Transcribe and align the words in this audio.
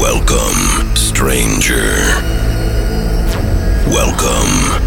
Welcome, 0.00 0.96
stranger. 0.96 1.92
Welcome 3.86 4.80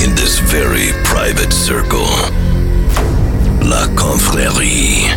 in 0.00 0.14
this 0.14 0.38
very 0.38 0.92
private 1.02 1.52
circle. 1.52 2.06
La 3.66 3.88
Confrérie. 3.96 5.10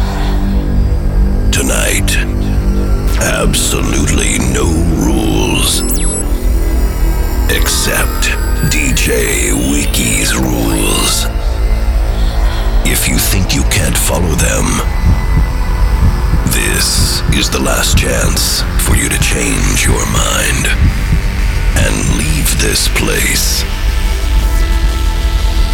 Tonight, 1.52 2.18
absolutely 3.22 4.40
no 4.52 4.66
rules. 5.06 5.82
Except 7.52 8.34
DJ 8.74 9.54
Wiki's 9.72 10.36
rules. 10.36 11.28
If 12.84 13.08
you 13.08 13.20
think 13.20 13.54
you 13.54 13.62
can't 13.70 13.96
follow 13.96 14.34
them, 14.34 15.23
this 16.54 17.22
is 17.34 17.50
the 17.50 17.60
last 17.60 17.98
chance 17.98 18.62
for 18.86 18.96
you 18.96 19.10
to 19.10 19.20
change 19.20 19.86
your 19.86 20.06
mind 20.14 20.68
and 21.82 22.18
leave 22.18 22.62
this 22.62 22.88
place. 22.90 23.64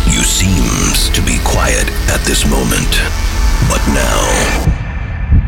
You 0.07 0.23
seems 0.23 1.09
to 1.09 1.21
be 1.21 1.37
quiet 1.43 1.89
at 2.07 2.23
this 2.25 2.45
moment, 2.49 2.89
but 3.67 3.83
now 3.91 4.23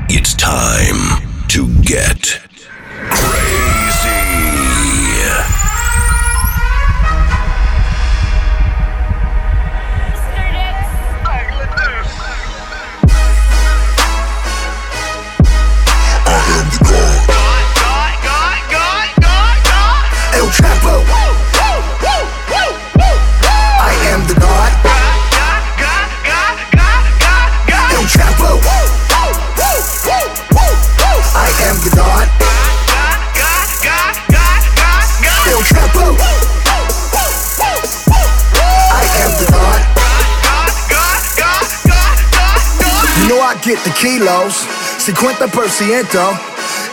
it's 0.10 0.34
time 0.34 1.24
to 1.48 1.68
get 1.82 2.51
I 23.84 23.94
am 24.14 24.22
the 24.28 24.36
God. 24.36 24.72
I 31.34 31.50
am 31.68 31.78
the 31.84 31.90
God. 31.96 32.28
I 38.96 39.06
am 39.24 39.32
the 39.40 39.48
God. 39.52 39.82
You 43.22 43.28
know 43.30 43.42
I 43.42 43.56
get 43.62 43.80
the 43.84 43.92
kilos, 43.92 44.66
50%. 45.06 46.14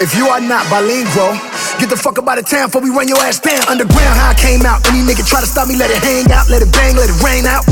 If 0.00 0.14
you 0.16 0.28
are 0.28 0.40
not 0.40 0.68
bilingual, 0.70 1.34
get 1.78 1.88
the 1.88 1.96
fuck 1.96 2.18
up 2.18 2.26
out 2.26 2.42
of 2.42 2.46
town 2.46 2.66
before 2.66 2.82
we 2.82 2.90
run 2.90 3.06
your 3.06 3.18
ass 3.22 3.38
down. 3.38 3.62
Underground, 3.70 4.18
how 4.18 4.34
I 4.34 4.36
came 4.36 4.66
out. 4.66 4.82
Any 4.90 5.06
nigga 5.06 5.22
try 5.22 5.40
to 5.40 5.48
stop 5.48 5.70
me, 5.70 5.78
let 5.78 5.88
it 5.94 6.02
hang 6.02 6.26
out, 6.34 6.50
let 6.50 6.60
it 6.60 6.70
bang, 6.74 6.98
let 6.98 7.06
it 7.06 7.18
rain 7.22 7.46
out. 7.46 7.62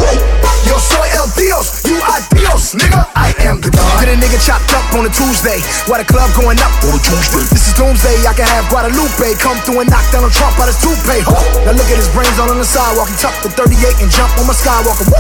Yo 0.67 0.79
soy 0.79 1.07
el 1.19 1.27
Dios, 1.35 1.83
you 1.83 1.99
are 1.99 2.23
Dios, 2.31 2.79
nigga. 2.79 3.03
I 3.19 3.35
am 3.43 3.59
the 3.61 3.71
God. 3.75 3.99
Get 4.01 4.15
a 4.15 4.17
nigga 4.17 4.39
chopped 4.39 4.71
up 4.79 4.87
on 4.95 5.05
a 5.07 5.13
Tuesday, 5.13 5.59
while 5.91 5.99
the 5.99 6.07
club 6.07 6.31
going 6.39 6.59
up 6.63 6.73
on 6.87 6.95
a 6.95 7.01
Tuesday. 7.03 7.43
This 7.51 7.67
is 7.67 7.75
doomsday, 7.75 8.15
I 8.25 8.33
can 8.33 8.47
have 8.47 8.71
Guadalupe 8.71 9.27
come 9.43 9.59
through 9.67 9.83
and 9.83 9.91
knock 9.91 10.07
down 10.15 10.23
a 10.23 10.31
Trump 10.31 10.55
out 10.63 10.71
his 10.71 10.79
toupee. 10.79 11.27
Now 11.67 11.75
look 11.75 11.91
at 11.91 11.99
his 11.99 12.09
brains 12.15 12.39
all 12.39 12.51
on 12.51 12.63
the 12.63 12.67
sidewalk. 12.67 13.11
He 13.11 13.17
tucked 13.19 13.43
the 13.43 13.51
38 13.51 14.07
and 14.07 14.11
jump 14.11 14.31
on 14.39 14.47
my 14.47 14.55
Skywalker. 14.55 15.11
Woo! 15.11 15.19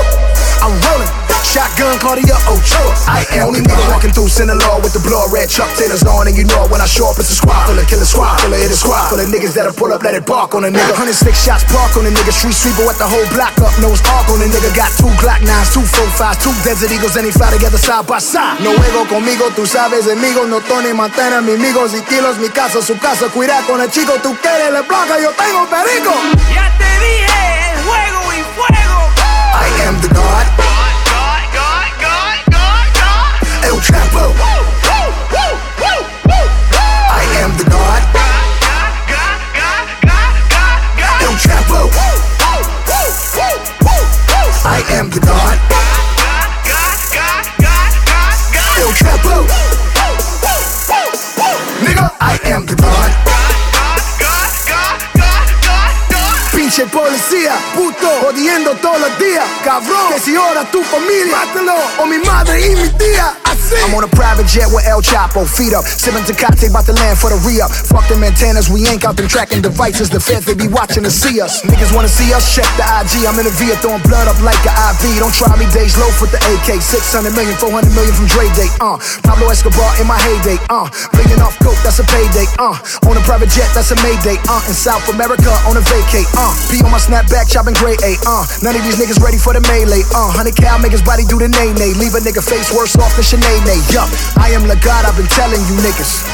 I'm 0.62 0.75
rolling. 0.89 1.11
Shotgun 1.47 1.95
Claudia 2.03 2.34
Ochoa. 2.51 2.91
I 3.07 3.23
am 3.39 3.48
only 3.48 3.62
nigga 3.62 3.87
walking 3.95 4.11
through 4.11 4.29
Sinaloa 4.29 4.83
with 4.83 4.92
the 4.92 5.01
blood 5.01 5.31
red 5.31 5.47
Chuck 5.48 5.70
Taylors 5.79 6.03
on, 6.03 6.27
and 6.27 6.34
you 6.34 6.42
know 6.42 6.67
it 6.67 6.70
when 6.75 6.83
I 6.83 6.91
show 6.91 7.07
up, 7.07 7.23
it's 7.23 7.31
a 7.31 7.39
squad 7.39 7.70
full 7.70 7.79
of 7.79 7.87
killer 7.87 8.05
squad 8.05 8.42
full 8.42 8.51
of 8.51 8.59
hit 8.77 8.84
a 8.84 8.84
squad 8.84 9.08
full 9.08 9.20
of 9.20 9.28
niggas 9.28 9.55
that'll 9.55 9.72
pull 9.72 9.92
up, 9.92 10.02
let 10.02 10.14
it 10.14 10.27
bark 10.27 10.55
on 10.55 10.64
a 10.64 10.68
nigga. 10.68 10.92
106 10.92 11.33
shots 11.33 11.64
park 11.73 11.96
on 11.96 12.06
a 12.06 12.11
nigga, 12.11 12.33
street 12.33 12.55
sweeper 12.55 12.84
with 12.86 12.98
the 12.98 13.06
whole 13.06 13.24
block 13.33 13.56
up, 13.61 13.73
nose 13.80 14.01
arc 14.12 14.28
on 14.28 14.42
a 14.42 14.48
nigga. 14.48 14.70
Got 14.77 14.92
two 14.96 15.11
Glock 15.20 15.40
9s, 15.40 15.73
two 15.73 15.80
45s, 15.80 16.42
two 16.42 16.55
Desert 16.64 16.92
Eagles, 16.92 17.17
and 17.17 17.27
he 17.27 17.33
fly 17.33 17.51
together 17.51 17.78
side 17.78 18.06
by 18.06 18.18
side. 18.18 18.61
No 18.61 18.73
juego 18.77 19.08
conmigo, 19.08 19.48
tú 19.55 19.67
sabes, 19.67 20.06
amigos, 20.08 20.48
no 20.48 20.61
Tony 20.61 20.92
Montana, 20.92 21.40
mi 21.40 21.55
amigos 21.55 21.95
y 21.95 22.02
kilos, 22.02 22.39
mi 22.39 22.48
casa, 22.48 22.83
su 22.83 22.98
casa, 22.98 23.28
cuida 23.28 23.62
con 23.67 23.80
el 23.80 23.90
chico, 23.90 24.12
tú 24.23 24.36
quieres 24.42 24.73
la 24.73 24.83
placa, 24.83 25.18
yo 25.20 25.30
tengo 25.33 25.67
perico. 25.67 26.12
Ya 26.52 26.68
te 26.77 26.90
dije, 27.01 27.72
el 27.72 27.84
juego 27.84 28.20
y 28.33 28.42
fuego. 28.55 28.96
I 29.56 29.89
am 29.89 30.01
the 30.01 30.08
God, 30.08 30.46
El 33.67 33.80
Chapo. 33.83 34.55
Jodiendo 58.36 58.73
todos 58.83 59.01
los 59.01 59.19
días, 59.19 59.45
cabrón. 59.64 60.13
Que 60.13 60.20
si 60.20 60.36
ahora 60.36 60.63
tu 60.70 60.83
familia, 60.83 61.36
mátalo, 61.47 61.74
o 61.98 62.07
mi 62.07 62.19
madre 62.19 62.67
y 62.67 62.77
mi 62.77 62.89
tía. 62.91 63.45
I'm 63.72 63.94
on 63.94 64.04
a 64.04 64.12
private 64.12 64.46
jet 64.46 64.70
with 64.70 64.86
El 64.86 65.02
Chapo, 65.02 65.42
feet 65.46 65.74
up, 65.74 65.84
sipping 65.86 66.22
Tecate, 66.22 66.70
about 66.70 66.86
to 66.86 66.94
land 66.94 67.18
for 67.18 67.30
the 67.30 67.38
re-up. 67.42 67.70
Fuck 67.70 68.06
them 68.06 68.22
antennas, 68.22 68.70
we 68.70 68.86
ain't 68.86 69.02
out 69.04 69.16
them 69.16 69.27
tracking 69.27 69.62
devices. 69.62 70.10
The 70.10 70.20
feds, 70.20 70.46
they 70.46 70.54
be 70.54 70.68
watching 70.68 71.02
to 71.02 71.10
see 71.10 71.40
us. 71.40 71.62
Niggas 71.66 71.94
wanna 71.94 72.10
see 72.10 72.30
us, 72.34 72.46
check 72.54 72.66
the 72.78 72.86
IG. 72.86 73.27
I'm 73.27 73.38
in 73.38 73.46
a 73.46 73.54
V, 73.54 73.74
throwing 73.82 74.02
blood 74.06 74.28
up 74.30 74.38
like 74.42 74.58
a 74.66 74.74
IV. 74.94 75.18
Don't 75.18 75.34
try 75.34 75.50
me, 75.58 75.66
days 75.74 75.98
low 75.98 76.10
with 76.22 76.30
the 76.30 76.40
AK. 76.54 76.78
600 76.82 77.34
million, 77.34 77.54
400 77.58 77.90
million 77.94 78.14
from 78.14 78.27
Dre 78.27 78.46
Day, 78.54 78.70
uh. 78.78 78.98
Pablo 79.27 79.50
Escobar 79.50 79.98
in 79.98 80.06
my 80.06 80.18
heyday, 80.18 80.58
uh. 80.70 80.86
Bringing 81.14 81.42
off 81.42 81.58
coke, 81.62 81.78
that's 81.83 81.98
a 81.98 82.06
payday, 82.10 82.46
uh. 82.58 82.74
On 83.06 83.14
a 83.14 83.22
private 83.22 83.50
jet, 83.50 83.70
that's 83.74 83.90
a 83.90 83.98
Mayday, 84.02 84.38
uh. 84.50 84.62
In 84.66 84.74
South 84.74 85.06
America, 85.10 85.50
on 85.66 85.78
a 85.78 85.84
vacate, 85.86 86.28
uh. 86.38 86.52
P 86.70 86.83
on 86.83 86.90
my 86.90 86.98
snapback, 86.98 87.46
chopping 87.50 87.74
gray 87.78 87.96
A, 88.02 88.18
uh. 88.27 88.42
None 88.62 88.74
of 88.74 88.83
these 88.83 88.98
niggas 88.98 89.22
ready 89.22 89.38
for 89.38 89.54
the 89.54 89.62
melee, 89.70 90.02
uh. 90.14 90.34
100 90.34 90.54
cal 90.58 90.78
make 90.78 90.92
his 90.92 91.02
body 91.02 91.24
do 91.24 91.38
the 91.38 91.48
nay 91.48 91.70
nay. 91.78 91.94
Leave 91.94 92.14
a 92.14 92.22
nigga 92.22 92.42
face 92.42 92.74
worse 92.74 92.96
off 92.98 93.14
than 93.14 93.24
Sinead, 93.24 93.55
yup. 93.92 94.08
I 94.36 94.52
am 94.52 94.68
the 94.68 94.77
God, 94.84 95.06
I've 95.06 95.17
been 95.17 95.30
telling 95.33 95.61
you 95.64 95.77
niggas. 95.80 96.27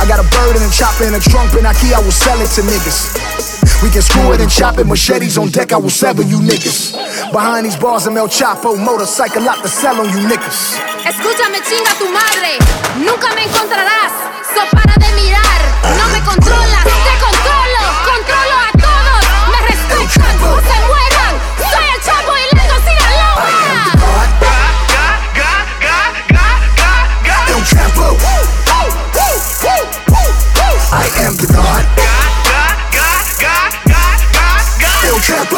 I 0.00 0.06
got 0.06 0.20
a 0.20 0.26
bird 0.28 0.56
and 0.56 0.64
a 0.64 0.72
chopper 0.72 1.04
and 1.04 1.16
a 1.16 1.20
trunk 1.20 1.54
in 1.54 1.64
Ikea, 1.64 1.96
I 1.96 2.00
will 2.02 2.12
sell 2.12 2.38
it 2.40 2.50
to 2.58 2.62
niggas. 2.62 3.16
We 3.82 3.90
can 3.90 4.02
screw 4.02 4.32
it 4.32 4.40
and 4.40 4.50
chop 4.50 4.78
it, 4.78 4.86
machetes 4.86 5.38
on 5.38 5.48
deck, 5.50 5.72
I 5.72 5.78
will 5.78 5.90
sever 5.90 6.22
you 6.22 6.38
niggas. 6.38 6.92
Behind 7.32 7.64
these 7.64 7.76
bars, 7.76 8.06
I'm 8.06 8.16
El 8.16 8.28
Chapo, 8.28 8.76
motorcycle 8.76 9.42
lot 9.42 9.62
to 9.62 9.68
sell 9.68 9.96
on 10.00 10.10
you 10.10 10.26
niggas. 10.28 10.76
Escúchame, 11.06 11.62
chinga 11.64 11.94
tu 11.98 12.08
madre. 12.10 12.58
Nunca 12.98 13.34
me 13.34 13.44
encontrarás. 13.44 14.12
So 14.54 14.60
para 14.76 14.94
de 14.98 15.12
mirar. 15.14 15.60
No 15.96 16.08
me 16.12 16.20
controlas. 16.24 16.84
Te 16.84 17.18
El 35.28 35.57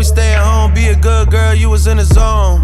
Always 0.00 0.08
stay 0.08 0.32
at 0.32 0.42
home, 0.42 0.72
be 0.72 0.88
a 0.88 0.96
good 0.96 1.30
girl, 1.30 1.54
you 1.54 1.68
was 1.68 1.86
in 1.86 1.98
the 1.98 2.04
zone. 2.04 2.62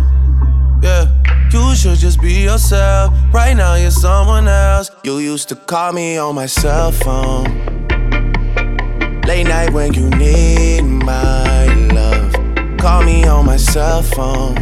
Yeah. 0.82 1.04
You 1.52 1.74
should 1.74 1.98
just 1.98 2.18
be 2.18 2.32
yourself. 2.44 3.12
Right 3.30 3.54
now, 3.54 3.74
you're 3.74 3.90
someone 3.90 4.48
else. 4.48 4.90
You 5.04 5.18
used 5.18 5.50
to 5.50 5.56
call 5.56 5.92
me 5.92 6.16
on 6.16 6.34
my 6.34 6.46
cell 6.46 6.92
phone. 6.92 7.44
Late 9.26 9.48
night 9.48 9.70
when 9.74 9.92
you 9.92 10.08
need 10.10 10.82
my 10.84 11.66
love. 11.92 12.32
Call 12.78 13.04
me 13.04 13.24
on 13.24 13.44
my 13.44 13.58
cell 13.58 14.02
phone. 14.02 14.54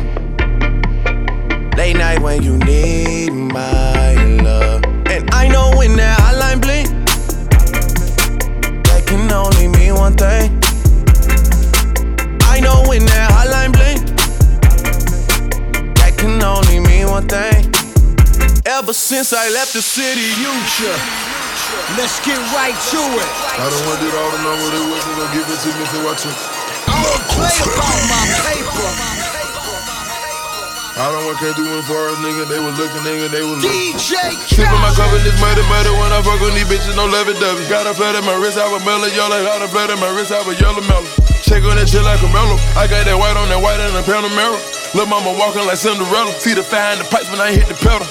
Late 1.76 1.96
night 1.96 2.20
when 2.20 2.42
you 2.42 2.58
need 2.58 3.30
my 3.30 4.14
love. 4.42 4.82
And 5.06 5.32
I 5.32 5.46
know 5.46 5.74
when 5.76 5.94
that 5.94 6.18
hotline 6.18 6.60
blink, 6.60 6.88
that 8.88 9.06
can 9.06 9.30
only 9.30 9.68
mean 9.68 9.94
one 9.94 10.14
thing. 10.14 10.53
One 17.14 17.30
thing. 17.30 17.62
Ever 18.66 18.90
since 18.90 19.30
I 19.30 19.46
left 19.54 19.70
the 19.70 19.78
city, 19.78 20.34
you 20.42 20.50
should. 20.66 20.98
Let's 21.94 22.18
get 22.26 22.34
right 22.50 22.74
to 22.74 23.00
it. 23.06 23.30
I 23.54 23.70
don't 23.70 23.84
want 23.86 24.02
to 24.02 24.10
it 24.10 24.14
all 24.18 24.30
to 24.34 24.40
know 24.42 24.56
what 24.58 24.72
it 24.74 24.82
was, 24.90 25.02
they 25.06 25.14
gon' 25.14 25.30
give 25.30 25.46
it 25.46 25.58
to 25.62 25.70
me, 25.78 25.84
so 25.94 25.98
watch 26.02 26.26
it. 26.26 26.34
I 26.90 26.98
don't 27.06 27.22
play 27.30 27.54
about 27.70 28.02
my 28.10 28.22
paper. 28.42 28.90
I 30.98 31.06
don't 31.14 31.22
want 31.22 31.38
can't 31.38 31.54
do 31.54 31.62
it 31.62 31.86
for 31.86 32.02
us, 32.10 32.18
nigga. 32.18 32.50
They 32.50 32.58
was 32.58 32.74
looking, 32.82 33.02
nigga, 33.06 33.30
they 33.30 33.46
was 33.46 33.62
looking. 33.62 33.94
DJ 33.94 34.34
Sippin' 34.50 34.82
my 34.82 34.90
cup 34.98 35.06
and 35.14 35.22
this 35.22 35.38
murder, 35.38 35.62
murder 35.70 35.94
when 35.94 36.10
I 36.10 36.18
fuck 36.18 36.42
with 36.42 36.58
these 36.58 36.66
bitches, 36.66 36.98
no 36.98 37.06
levy 37.06 37.38
dovey. 37.38 37.62
Got 37.70 37.86
a 37.86 37.94
flat 37.94 38.18
in 38.18 38.26
my 38.26 38.34
wrist, 38.42 38.58
I 38.58 38.66
was 38.66 38.82
mellow, 38.82 39.06
yellow. 39.14 39.38
Got 39.38 39.62
a 39.62 39.70
flat 39.70 39.86
in 39.94 40.02
my 40.02 40.10
wrist, 40.18 40.34
I 40.34 40.42
was 40.42 40.58
yellow 40.58 40.82
mellow. 40.90 41.06
Check 41.46 41.62
on 41.62 41.78
that 41.78 41.86
shit 41.86 42.02
like 42.02 42.18
a 42.26 42.30
mellow. 42.34 42.58
I 42.74 42.90
got 42.90 43.06
that 43.06 43.14
white 43.14 43.38
on 43.38 43.46
that 43.54 43.62
white 43.62 43.78
and 43.78 43.94
a 43.94 44.02
Panamera. 44.02 44.83
Lil' 44.94 45.10
mama 45.10 45.34
walking 45.34 45.66
like 45.66 45.76
Cinderella. 45.76 46.30
See 46.38 46.54
the 46.54 46.62
fire 46.62 46.94
in 46.94 47.02
the 47.02 47.08
pipes 47.10 47.26
when 47.26 47.42
I 47.42 47.50
hit 47.50 47.66
the 47.66 47.74
pedal. 47.82 48.06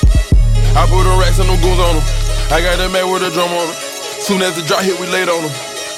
I 0.76 0.84
put 0.92 1.08
the 1.08 1.16
racks 1.16 1.40
and 1.40 1.48
them 1.48 1.56
goons 1.64 1.80
on 1.80 1.96
them. 1.96 2.04
I 2.52 2.60
got 2.60 2.76
that 2.76 2.92
man 2.92 3.08
with 3.08 3.24
a 3.24 3.32
drum 3.32 3.48
on 3.56 3.72
him. 3.72 3.78
Soon 4.20 4.44
as 4.44 4.60
the 4.60 4.68
drop 4.68 4.84
hit, 4.84 5.00
we 5.00 5.08
laid 5.08 5.32
on 5.32 5.48
him. 5.48 5.54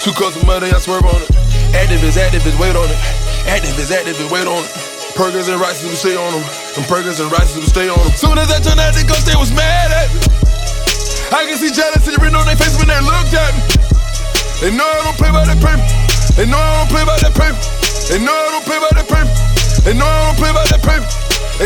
Two 0.06 0.14
cups 0.14 0.38
of 0.38 0.46
money, 0.46 0.70
I 0.70 0.78
swerve 0.78 1.02
on 1.10 1.18
it. 1.26 1.30
Activists, 1.74 2.22
activists, 2.22 2.54
wait 2.62 2.78
on 2.78 2.86
it. 2.86 3.00
Activists, 3.50 3.90
activists, 3.90 4.30
wait 4.30 4.46
on 4.46 4.62
it. 4.62 4.70
Perkins 5.18 5.50
and 5.50 5.58
Rices, 5.58 5.90
we 5.90 5.98
stay 5.98 6.14
on 6.14 6.30
them. 6.38 6.46
And 6.78 6.86
Perkins 6.86 7.18
and 7.18 7.34
Rices, 7.34 7.58
we 7.58 7.66
stay 7.66 7.90
on 7.90 7.98
them. 7.98 8.14
Soon 8.14 8.38
as 8.38 8.54
I 8.54 8.62
turned 8.62 8.78
out 8.78 8.94
the 8.94 9.02
ghost, 9.10 9.26
they 9.26 9.34
was 9.34 9.50
mad 9.58 9.90
at 9.90 10.14
me. 10.14 10.22
I 11.34 11.50
can 11.50 11.58
see 11.58 11.74
jealousy 11.74 12.14
written 12.22 12.38
on 12.38 12.46
their 12.46 12.60
face 12.62 12.78
when 12.78 12.94
they 12.94 13.02
looked 13.02 13.34
at 13.34 13.52
me. 13.58 13.62
They 14.62 14.70
know 14.70 14.86
I 14.86 15.02
don't 15.02 15.18
play 15.18 15.34
by 15.34 15.50
that 15.50 15.58
paper. 15.58 15.82
They 16.38 16.46
know 16.46 16.62
I 16.62 16.86
don't 16.86 16.92
play 16.94 17.02
by 17.10 17.18
that 17.26 17.34
paper. 17.34 17.58
They 18.06 18.22
know 18.22 18.38
I 18.38 18.54
don't 18.54 18.66
play 18.70 18.78
by 18.78 18.92
that 19.02 19.10
paper. 19.10 19.45
They 19.86 19.94
know 19.94 20.10
I 20.10 20.34
don't 20.34 20.38
play 20.42 20.50
by 20.50 20.66
that 20.74 20.82
paper. 20.82 21.06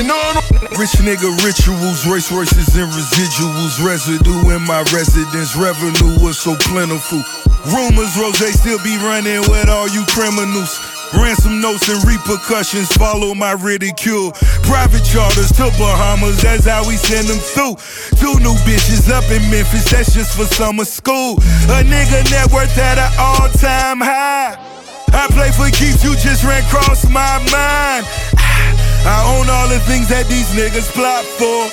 Know 0.04 0.14
I 0.14 0.36
don't. 0.36 0.60
Rich 0.76 1.00
nigga 1.00 1.32
rituals, 1.40 2.04
race 2.04 2.28
Royces 2.32 2.76
and 2.76 2.92
residuals, 2.92 3.80
residue 3.80 4.52
in 4.52 4.62
my 4.68 4.84
residence, 4.92 5.56
revenue 5.56 6.20
was 6.20 6.38
so 6.38 6.56
plentiful. 6.68 7.24
Rumors, 7.72 8.16
Rose 8.20 8.40
they 8.40 8.52
still 8.52 8.78
be 8.84 8.96
running 9.00 9.42
with 9.48 9.68
all 9.68 9.88
you 9.88 10.04
criminals. 10.12 10.76
Ransom 11.16 11.60
notes 11.60 11.90
and 11.90 12.04
repercussions 12.04 12.92
follow 12.94 13.34
my 13.34 13.54
ridicule. 13.54 14.32
Private 14.64 15.04
charters 15.04 15.52
to 15.58 15.72
Bahamas, 15.80 16.42
that's 16.42 16.66
how 16.66 16.88
we 16.88 16.96
send 16.96 17.28
them 17.28 17.40
through. 17.40 17.76
Two 18.20 18.36
new 18.44 18.54
bitches 18.68 19.10
up 19.10 19.26
in 19.32 19.42
Memphis, 19.50 19.90
that's 19.92 20.14
just 20.14 20.38
for 20.38 20.46
summer 20.46 20.86
school. 20.86 21.38
A 21.72 21.84
nigga 21.88 22.30
net 22.30 22.52
worth 22.52 22.78
at 22.78 23.00
an 23.00 23.12
all 23.18 23.50
time 23.58 24.00
high. 24.00 24.79
I 25.14 25.26
play 25.34 25.50
for 25.52 25.70
keeps, 25.74 26.04
you 26.04 26.14
just 26.16 26.44
ran 26.44 26.62
across 26.66 27.08
my 27.10 27.42
mind. 27.50 28.06
I 29.08 29.18
own 29.34 29.50
all 29.50 29.68
the 29.68 29.80
things 29.90 30.10
that 30.10 30.28
these 30.30 30.52
niggas 30.54 30.92
plot 30.94 31.26
for. 31.40 31.72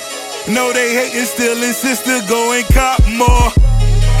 No, 0.49 0.71
they 0.71 0.95
hating, 0.95 1.27
still 1.27 1.59
insist 1.59 2.07
to 2.07 2.23
go 2.25 2.55
and 2.55 2.65
cop 2.71 3.03
more. 3.13 3.51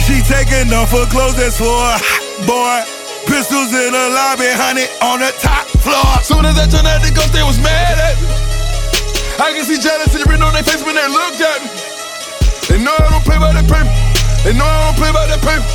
She 0.03 0.19
taking 0.27 0.69
off 0.75 0.91
her 0.91 1.07
clothes, 1.07 1.39
that's 1.39 1.57
for 1.57 1.65
a 1.65 1.97
boy. 2.45 2.83
Pistols 3.25 3.71
in 3.71 3.91
the 3.95 4.05
lobby, 4.11 4.47
honey, 4.53 4.87
on 5.03 5.19
the 5.19 5.31
top 5.39 5.65
floor. 5.83 6.19
Soon 6.23 6.43
as 6.45 6.59
I 6.59 6.67
turned 6.67 6.87
out 6.87 6.99
the 7.01 7.11
ghost, 7.15 7.31
they 7.31 7.43
was 7.43 7.57
mad 7.59 7.95
at 7.97 8.15
me. 8.19 8.27
I 9.39 9.55
can 9.55 9.63
see 9.63 9.79
jealousy 9.79 10.19
written 10.27 10.43
on 10.43 10.53
their 10.53 10.63
face 10.63 10.83
when 10.83 10.95
they 10.95 11.07
looked 11.07 11.39
at 11.39 11.59
me. 11.63 11.69
They 12.67 12.79
know 12.83 12.91
I 12.91 13.07
don't 13.07 13.23
play 13.23 13.39
by 13.39 13.55
the 13.55 13.63
paper. 13.63 13.87
They 14.43 14.51
know 14.51 14.67
I 14.67 14.91
don't 14.91 14.97
play 14.99 15.11
by 15.15 15.25
the 15.31 15.39
paper. 15.39 15.67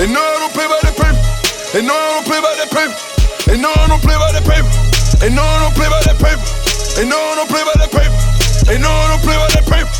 They 0.00 0.08
know 0.08 0.24
I 0.24 0.36
don't 0.40 0.54
play 0.56 0.66
by 0.66 0.78
that 0.82 0.96
paper. 0.96 1.27
They 1.72 1.84
know 1.84 1.92
I 1.92 2.16
don't 2.16 2.24
play 2.24 2.40
by 2.40 2.52
that 2.56 2.72
paper. 2.72 2.96
They 3.44 3.60
know 3.60 3.68
I 3.68 3.84
don't 3.92 4.00
play 4.00 4.16
by 4.16 4.32
that 4.32 4.40
paper. 4.40 4.72
They 5.20 5.28
know 5.28 5.44
I 5.44 5.68
don't 5.68 5.76
play 5.76 5.84
by 5.92 6.00
that 6.08 6.16
paper. 6.16 6.40
They 6.96 7.04
know 7.04 7.20
I 7.20 7.36
don't 7.36 7.50
play 7.52 7.60
by 7.60 7.76
that 7.76 7.92
paper. 7.92 8.18
They 8.64 8.80
know 8.80 8.88
I 8.88 9.04
don't 9.12 9.20
play 9.20 9.36
by 9.36 9.48
that 9.52 9.68
paper. 9.68 9.92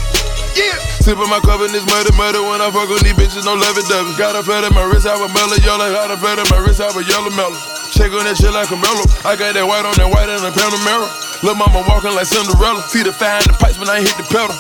Yeah. 0.57 0.81
Sippin' 1.05 1.29
my 1.29 1.45
cup 1.45 1.61
and 1.61 1.69
this 1.69 1.85
murder, 1.85 2.11
murder 2.17 2.41
when 2.41 2.65
I 2.65 2.73
fuck 2.73 2.89
with 2.89 3.05
these 3.05 3.13
bitches, 3.15 3.45
no 3.45 3.53
lovey 3.53 3.85
dovey. 3.85 4.17
Got 4.17 4.33
a 4.33 4.41
flat 4.41 4.65
in 4.65 4.73
my 4.73 4.85
wrist, 4.89 5.05
I 5.05 5.15
was 5.21 5.29
mellow 5.37 5.61
yellow. 5.61 5.93
Got 5.93 6.09
a 6.09 6.17
flat 6.17 6.41
in 6.41 6.49
my 6.49 6.57
wrist, 6.65 6.81
I 6.81 6.89
was 6.97 7.05
yellow 7.05 7.29
mellow. 7.37 7.57
Shake 7.93 8.17
on 8.17 8.25
that 8.25 8.41
shit 8.41 8.51
like 8.51 8.73
a 8.73 8.79
mellow. 8.81 9.05
I 9.29 9.37
got 9.37 9.53
that 9.53 9.65
white 9.69 9.85
on 9.85 9.93
that 10.01 10.09
white 10.09 10.33
and 10.33 10.41
a 10.41 10.51
Panamera. 10.51 11.09
Lil' 11.45 11.55
mama 11.55 11.85
walking 11.85 12.17
like 12.17 12.27
Cinderella. 12.27 12.81
See 12.89 13.05
the 13.05 13.13
fire 13.13 13.45
in 13.45 13.49
the 13.53 13.57
pipes 13.61 13.77
when 13.77 13.93
I 13.93 14.01
hit 14.01 14.17
the 14.17 14.25
pedal. 14.33 14.57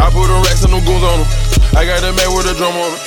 I 0.00 0.08
put 0.08 0.32
the 0.32 0.36
racks 0.48 0.64
and 0.64 0.72
them 0.72 0.80
goons 0.88 1.04
on 1.04 1.22
them. 1.22 1.28
I 1.76 1.84
got 1.84 2.00
that 2.02 2.16
man 2.16 2.32
with 2.32 2.48
a 2.48 2.56
drum 2.56 2.72
on 2.72 2.90
it. 2.96 3.00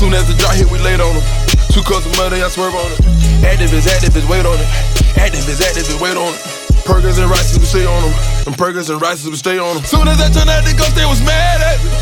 Soon 0.00 0.16
as 0.16 0.24
the 0.26 0.34
drop 0.34 0.56
hit, 0.56 0.66
we 0.72 0.80
laid 0.80 0.98
on 0.98 1.12
them. 1.12 1.39
Two 1.70 1.86
cups 1.86 2.02
of 2.02 2.10
money, 2.18 2.42
I 2.42 2.50
swerve 2.50 2.74
on 2.74 2.90
it. 2.90 2.98
Activists, 3.46 3.86
activists, 3.86 4.26
wait 4.26 4.42
on 4.42 4.58
it. 4.58 4.66
Activists, 5.14 5.62
activists, 5.62 6.02
wait 6.02 6.18
on 6.18 6.34
it. 6.34 6.42
Perkins 6.82 7.18
and 7.22 7.30
Rices, 7.30 7.62
we 7.62 7.64
stay 7.64 7.86
on 7.86 8.02
them. 8.02 8.14
And 8.50 8.58
Perkins 8.58 8.90
and 8.90 8.98
Rices, 8.98 9.30
we 9.30 9.38
stay 9.38 9.54
on 9.54 9.78
them. 9.78 9.84
Soon 9.86 10.10
as 10.10 10.18
I 10.18 10.26
turned 10.34 10.50
out 10.50 10.66
the 10.66 10.74
ghost, 10.74 10.98
they 10.98 11.06
was 11.06 11.22
mad 11.22 11.62
at 11.62 11.78
me. 11.86 11.94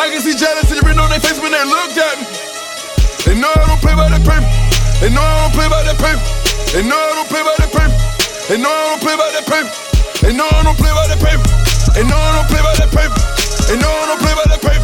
I 0.00 0.08
can 0.08 0.24
see 0.24 0.32
jealousy 0.32 0.80
written 0.80 0.96
on 0.96 1.12
their 1.12 1.20
face 1.20 1.36
when 1.44 1.52
they 1.52 1.60
looked 1.60 2.00
at 2.00 2.16
me. 2.16 2.26
They 3.28 3.36
know 3.36 3.52
I 3.52 3.68
don't 3.68 3.84
play 3.84 3.92
by 3.92 4.08
that 4.08 4.24
paper. 4.24 4.48
They 5.04 5.12
know 5.12 5.20
I 5.20 5.44
don't 5.44 5.52
play 5.52 5.68
by 5.68 5.84
that 5.84 6.00
paper. 6.00 6.24
They 6.72 6.80
know 6.88 6.96
I 6.96 7.12
don't 7.20 7.28
play 7.28 7.44
by 7.44 7.52
that 7.60 7.68
paper. 7.68 8.00
They 8.48 8.56
know 8.56 8.72
I 8.72 8.96
don't 8.96 9.00
play 9.04 9.16
by 9.20 9.28
that 9.28 9.44
paper. 9.44 9.72
They 10.24 10.32
know 10.32 10.48
I 10.48 10.64
don't 10.64 10.78
play 10.80 10.92
by 10.92 11.04
that 11.12 11.20
paper. 11.20 11.46
They 11.92 12.04
know 12.08 12.16
I 12.16 12.32
don't 12.32 12.48
play 12.48 12.64
by 12.64 12.72
that 12.80 12.90
paper. 12.96 13.20
They 13.68 13.76
know 13.76 13.92
I 13.92 14.04
don't 14.08 14.20
play 14.24 14.32
by 14.32 14.44
that 14.48 14.62
paper. 14.64 14.83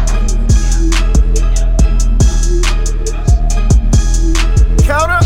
Counter. 4.83 5.19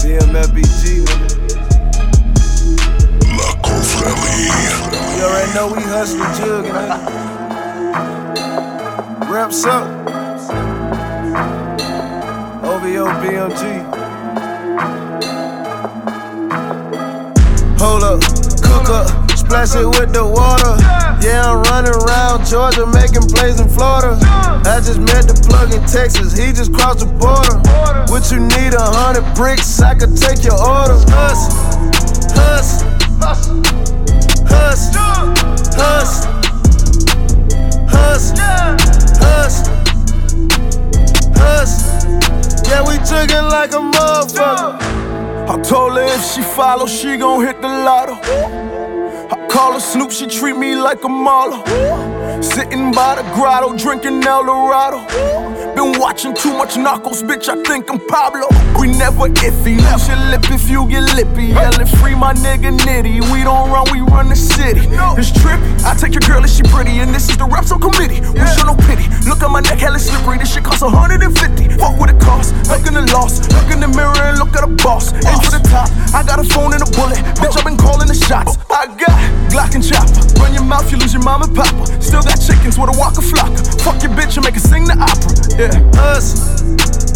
BMFBG. 0.00 0.84
You 5.16 5.24
already 5.24 5.52
know 5.54 5.66
we 5.74 5.82
hustle 5.82 6.18
jug, 6.38 6.64
man. 6.72 6.90
Reps 9.30 9.64
up. 9.64 9.86
OVO 12.64 13.06
BMG. 13.20 13.62
Hold 17.78 18.02
up, 18.02 18.20
cook 18.62 18.88
up, 18.90 19.30
splash 19.30 19.74
it 19.76 19.86
with 19.86 20.12
the 20.12 20.24
water. 20.26 21.07
Yeah, 21.20 21.50
I'm 21.50 21.62
running 21.64 21.92
around 21.92 22.46
Georgia, 22.46 22.86
making 22.86 23.26
plays 23.28 23.58
in 23.60 23.68
Florida. 23.68 24.16
I 24.64 24.78
just 24.78 25.00
met 25.00 25.26
the 25.26 25.34
plug 25.48 25.74
in 25.74 25.82
Texas, 25.82 26.32
he 26.36 26.52
just 26.52 26.72
crossed 26.72 27.00
the 27.00 27.06
border. 27.06 27.58
What 28.12 28.30
you 28.30 28.38
need, 28.38 28.72
a 28.74 28.80
hundred 28.80 29.24
bricks, 29.34 29.80
I 29.80 29.94
could 29.94 30.16
take 30.16 30.44
your 30.44 30.54
order. 30.54 30.94
Hus, 31.10 31.48
hus, 32.38 32.82
hus, 33.18 33.48
hus, 34.46 34.94
hus, 35.76 36.24
hus, 39.18 39.66
hus. 41.36 41.72
Yeah, 42.68 42.82
we 42.86 42.94
jugging 43.02 43.50
like 43.50 43.72
a 43.72 43.80
motherfucker. 43.82 44.78
I 45.48 45.60
told 45.62 45.94
her 45.94 46.04
if 46.04 46.22
she 46.24 46.42
follow, 46.42 46.86
she 46.86 47.16
gon' 47.16 47.44
hit 47.44 47.60
the 47.60 47.68
lotto. 47.68 48.14
Call 49.58 49.72
her 49.72 49.80
Snoop, 49.80 50.12
she 50.12 50.28
treat 50.28 50.56
me 50.56 50.76
like 50.76 51.02
a 51.02 51.08
Marlo. 51.08 51.58
Sitting 52.40 52.92
by 52.92 53.16
the 53.16 53.24
grotto, 53.34 53.76
drinking 53.76 54.22
El 54.22 54.44
Dorado. 54.44 55.02
Been 55.74 55.98
watching 55.98 56.32
too 56.32 56.56
much 56.56 56.76
Narcos, 56.76 57.26
bitch, 57.26 57.48
I 57.48 57.60
think 57.64 57.90
I'm 57.90 57.98
Pablo. 58.06 58.46
We 58.78 58.86
never 58.86 59.26
iffy, 59.26 59.74
lose 59.90 60.06
your 60.06 60.16
lip 60.30 60.46
if 60.54 60.70
you 60.70 60.86
get 60.86 61.02
lippy. 61.18 61.46
Yelling 61.50 61.90
free 61.98 62.14
my 62.14 62.34
nigga 62.34 62.70
Nitty. 62.70 63.18
We 63.32 63.42
don't 63.42 63.68
run, 63.74 63.90
we 63.90 63.98
run 63.98 64.28
the 64.28 64.36
city. 64.36 64.86
It's 65.18 65.32
trippy. 65.32 65.66
I 65.82 65.92
take 65.98 66.14
your 66.14 66.22
girl 66.22 66.44
if 66.44 66.50
she 66.50 66.62
pretty, 66.62 67.02
and 67.02 67.12
this 67.12 67.28
is 67.28 67.36
the 67.36 67.44
rap 67.44 67.64
so 67.64 67.78
committee. 67.78 68.22
We 68.38 68.46
show 68.54 68.62
no 68.62 68.76
pity. 68.86 69.10
Look 69.26 69.42
at 69.42 69.50
my 69.50 69.58
neck, 69.58 69.80
hella 69.80 69.98
slippery. 69.98 70.38
This 70.38 70.54
shit 70.54 70.62
cost 70.62 70.82
150. 70.82 71.82
What 71.82 71.98
would 71.98 72.10
it 72.10 72.20
cost. 72.22 72.54
Look 72.70 72.86
in 72.86 72.94
the 72.94 73.02
loss. 73.10 73.42
Look 73.50 73.74
in 73.74 73.80
the 73.80 73.88
mirror 73.88 74.22
and 74.22 74.38
look 74.38 74.54
at 74.54 74.62
the 74.62 74.70
boss. 74.86 75.10
For 75.10 75.50
the 75.50 75.66
top. 75.66 75.90
I 76.14 76.22
got 76.22 76.38
a 76.38 76.46
phone 76.46 76.74
and 76.74 76.82
a 76.82 76.90
bullet. 76.94 77.18
Bitch, 77.42 77.58
I've 77.58 77.66
been 77.66 77.76
calling 77.76 78.06
the 78.06 78.14
shots. 78.14 78.54
I 78.70 78.86
got 78.94 79.18
Glock 79.48 79.74
and 79.74 79.84
chopper. 79.84 80.20
Run 80.40 80.52
your 80.54 80.64
mouth, 80.64 80.90
you 80.92 80.98
lose 80.98 81.12
your 81.12 81.22
mama, 81.22 81.48
papa. 81.48 81.86
Still 82.02 82.22
got 82.22 82.36
chickens 82.40 82.78
with 82.78 82.94
a 82.94 82.98
walker 82.98 83.22
flocker. 83.22 83.82
Fuck 83.82 84.02
your 84.02 84.12
bitch 84.12 84.36
and 84.36 84.44
make 84.44 84.54
her 84.54 84.60
sing 84.60 84.84
the 84.84 84.94
opera. 84.94 85.32
Yeah. 85.56 85.72
Hus, 85.96 86.60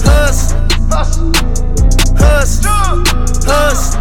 hus, 0.03 0.53
hus, 0.91 1.19
hus, 2.19 2.65
hus, 3.45 3.95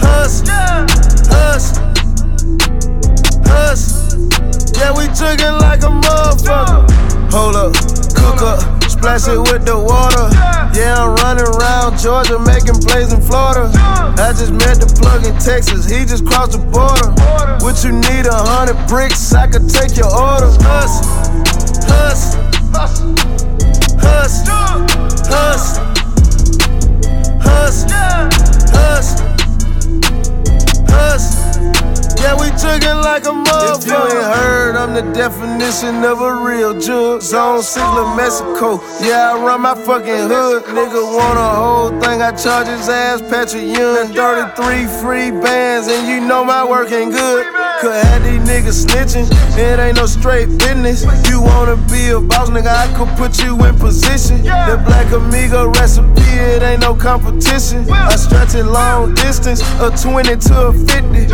hus, 0.00 0.42
hus, 1.28 1.64
hus. 3.46 3.82
Yeah, 4.76 4.92
we 4.96 5.06
jugging 5.12 5.60
like 5.60 5.82
a 5.82 5.92
motherfucker. 5.92 6.90
Hold 7.32 7.56
up, 7.56 7.74
cook 8.16 8.42
up, 8.42 8.82
splash 8.84 9.28
it 9.28 9.38
with 9.38 9.64
the 9.66 9.78
water. 9.78 10.28
Yeah, 10.76 11.04
I'm 11.04 11.14
running 11.16 11.44
around 11.44 11.98
Georgia, 11.98 12.38
making 12.38 12.80
plays 12.80 13.12
in 13.12 13.20
Florida. 13.20 13.70
I 14.32 14.34
just 14.34 14.52
met 14.52 14.80
the 14.80 14.86
plug 14.98 15.26
in 15.26 15.36
Texas, 15.36 15.84
he 15.84 16.06
just 16.06 16.24
crossed 16.24 16.52
the 16.52 16.58
border. 16.72 17.12
What 17.62 17.84
you 17.84 17.92
need, 17.92 18.24
a 18.24 18.32
hundred 18.32 18.80
bricks, 18.88 19.34
I 19.34 19.46
could 19.46 19.68
take 19.68 19.94
your 19.94 20.08
order. 20.08 20.48
Hus, 20.64 21.04
hustle, 21.84 22.40
hustle, 22.72 23.12
hustle, 24.00 25.84
hustle, 27.44 27.92
hustle, 28.72 29.20
hustle. 30.88 32.01
Yeah, 32.22 32.38
we 32.38 32.50
juggin' 32.50 33.02
like 33.02 33.24
a 33.24 33.34
motherfucker. 33.34 33.82
If 33.82 33.86
you 33.86 33.94
ain't 33.94 34.34
heard, 34.36 34.76
I'm 34.76 34.94
the 34.94 35.02
definition 35.12 36.04
of 36.04 36.20
a 36.20 36.32
real 36.32 36.78
jug. 36.78 37.20
Zone 37.20 37.62
6, 37.62 37.76
La 37.76 38.14
Mexico. 38.14 38.80
Yeah, 39.04 39.32
I 39.32 39.44
run 39.44 39.62
my 39.62 39.74
fucking 39.74 40.28
hood. 40.30 40.62
Nigga 40.66 41.02
want 41.16 41.38
a 41.38 41.50
whole 41.60 41.90
thing, 42.00 42.22
I 42.22 42.30
charge 42.30 42.68
his 42.68 42.88
ass, 42.88 43.20
Patrick 43.22 43.64
Ewing. 43.76 44.14
33 44.14 44.86
free 45.02 45.30
bands, 45.32 45.88
and 45.88 46.06
you 46.06 46.20
know 46.26 46.44
my 46.44 46.64
work 46.64 46.92
ain't 46.92 47.12
good. 47.12 47.61
Could 47.82 48.04
have 48.06 48.22
these 48.22 48.38
niggas 48.46 48.86
snitching, 48.86 49.26
it 49.58 49.80
ain't 49.80 49.96
no 49.96 50.06
straight 50.06 50.46
business. 50.56 51.02
You 51.28 51.42
wanna 51.42 51.74
be 51.90 52.10
a 52.10 52.20
boss, 52.20 52.48
nigga, 52.48 52.70
I 52.70 52.86
could 52.94 53.10
put 53.18 53.42
you 53.42 53.58
in 53.64 53.76
position. 53.76 54.44
The 54.44 54.80
Black 54.86 55.10
Amigo 55.10 55.66
recipe, 55.66 56.22
it 56.22 56.62
ain't 56.62 56.82
no 56.82 56.94
competition. 56.94 57.90
I 57.90 58.14
stretch 58.14 58.54
it 58.54 58.66
long 58.66 59.14
distance, 59.14 59.62
a 59.82 59.90
20 59.90 60.36
to 60.46 60.68
a 60.68 60.72
50. 60.72 61.26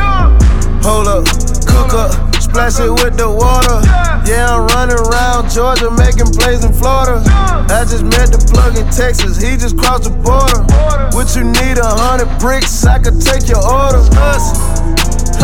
Hold 0.88 1.08
up, 1.12 1.28
cook 1.68 1.92
up, 1.92 2.16
splash 2.40 2.80
it 2.80 2.96
with 2.96 3.20
the 3.20 3.28
water. 3.28 3.84
Yeah, 4.24 4.48
I'm 4.48 4.64
running 4.72 4.96
around 4.96 5.50
Georgia, 5.50 5.90
making 6.00 6.32
plays 6.32 6.64
in 6.64 6.72
Florida. 6.72 7.20
I 7.68 7.84
just 7.84 8.04
met 8.04 8.32
the 8.32 8.40
plug 8.48 8.78
in 8.78 8.88
Texas, 8.88 9.36
he 9.36 9.58
just 9.58 9.76
crossed 9.76 10.04
the 10.04 10.16
border. 10.24 10.64
What 11.12 11.36
you 11.36 11.44
need, 11.44 11.76
a 11.76 11.92
hundred 11.92 12.32
bricks, 12.40 12.86
I 12.86 12.98
could 12.98 13.20
take 13.20 13.52
your 13.52 13.60
order. 13.60 14.00
Hustle, 14.16 14.56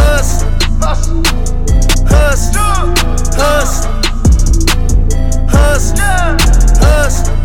hustle, 0.00 0.53
hustle, 0.84 1.22
hustle, 2.06 3.94
hustle, 5.48 6.04
hustle, 6.84 7.38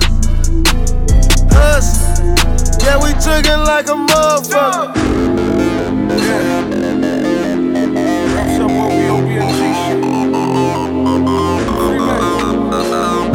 hustle. 1.49 2.35
Yeah, 2.83 2.97
we 3.01 3.13
jugging 3.23 3.63
like 3.65 3.87
a 3.87 3.95
motherfucker. 3.95 4.93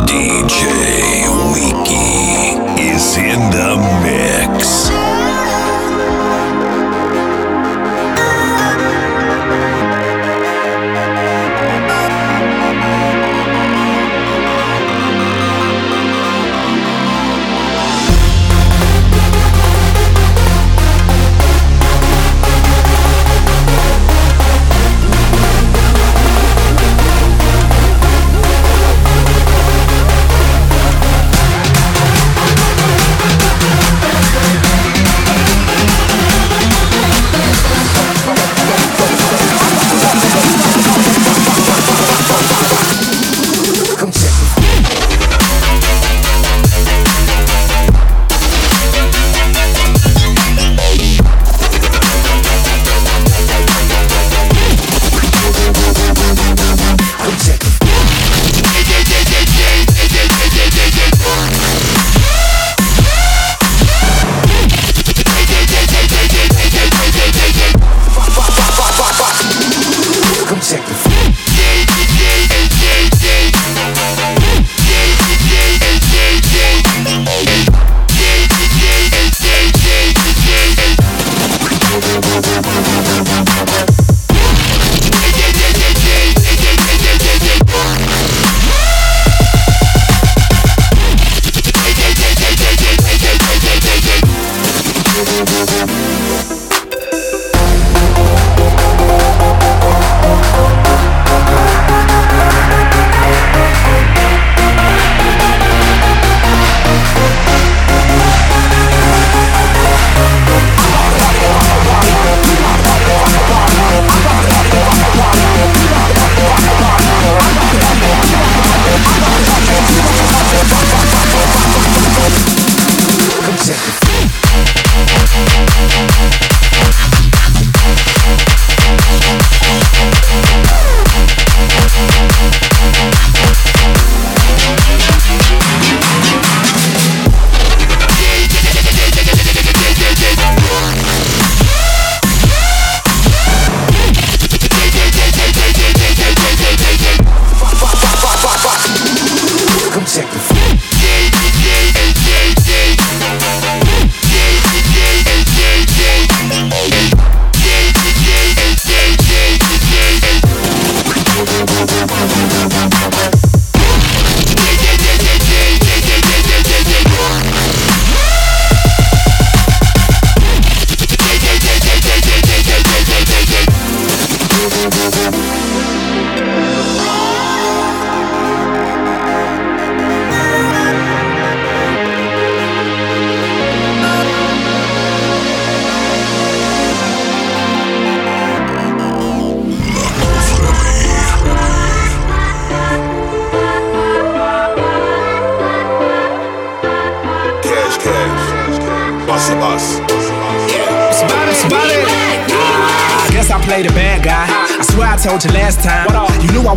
DJ 0.07 0.61
Wiki 1.55 2.07
is 2.93 3.17
in 3.17 3.41
the 3.57 4.04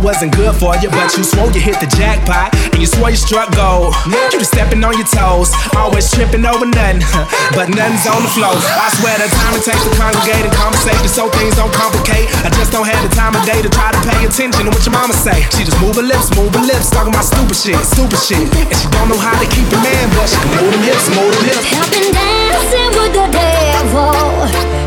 wasn't 0.08 0.32
good 0.32 0.56
for 0.56 0.72
you, 0.80 0.88
but 0.88 1.12
you 1.12 1.20
swore 1.20 1.52
you 1.52 1.60
hit 1.60 1.76
the 1.84 1.90
jackpot. 2.00 2.48
And 2.72 2.80
you 2.80 2.88
swore 2.88 3.12
you 3.12 3.20
struck 3.20 3.52
gold. 3.52 3.92
You 4.32 4.40
was 4.40 4.48
stepping 4.48 4.80
on 4.80 4.96
your 4.96 5.04
toes, 5.04 5.52
always 5.76 6.08
tripping 6.08 6.48
over 6.48 6.64
nothing. 6.64 7.04
but 7.56 7.68
nothing's 7.68 8.08
on 8.08 8.24
the 8.24 8.32
floor. 8.32 8.56
I 8.56 8.88
swear 8.96 9.20
the 9.20 9.28
time 9.28 9.52
it 9.52 9.68
takes 9.68 9.84
to 9.84 9.92
congregate 10.00 10.48
and 10.48 10.54
conversate 10.56 10.96
so 11.12 11.28
things 11.36 11.60
don't 11.60 11.68
complicate. 11.76 12.24
I 12.40 12.48
just 12.56 12.72
don't 12.72 12.88
have 12.88 13.04
the 13.04 13.12
time 13.12 13.36
of 13.36 13.44
day 13.44 13.60
to 13.60 13.68
try 13.68 13.92
to 13.92 14.00
pay 14.08 14.24
attention 14.24 14.64
to 14.64 14.72
what 14.72 14.80
your 14.80 14.96
mama 14.96 15.12
say. 15.12 15.44
She 15.52 15.68
just 15.68 15.76
move 15.84 16.00
her 16.00 16.06
lips, 16.08 16.32
move 16.32 16.56
her 16.56 16.64
lips, 16.64 16.88
talking 16.88 17.12
about 17.12 17.28
stupid 17.28 17.60
shit, 17.60 17.76
stupid 17.84 18.16
shit. 18.16 18.48
And 18.48 18.76
she 18.80 18.88
don't 18.88 19.12
know 19.12 19.20
how 19.20 19.36
to 19.36 19.44
keep 19.52 19.68
a 19.68 19.78
man, 19.84 20.08
but 20.16 20.24
she 20.24 20.40
can 20.40 20.56
move 20.56 20.72
them 20.72 20.88
hips, 20.88 21.04
move 21.12 21.36
them 21.36 21.52
hips. 21.52 21.68
I've 21.76 21.92
been 21.92 22.08
dancing 22.16 22.92
with 22.96 23.12
the 23.12 23.28
devil. 23.28 24.16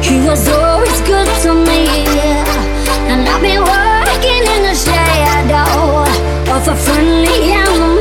He 0.01 0.17
was 0.25 0.41
always 0.49 0.97
good 1.05 1.29
to 1.45 1.53
me. 1.53 2.09
And 3.05 3.29
I've 3.29 3.43
been 3.43 3.61
working 3.61 4.41
in 4.49 4.61
the 4.65 4.75
a 6.67 6.75
friendly 6.75 7.53
enemy. 7.53 8.00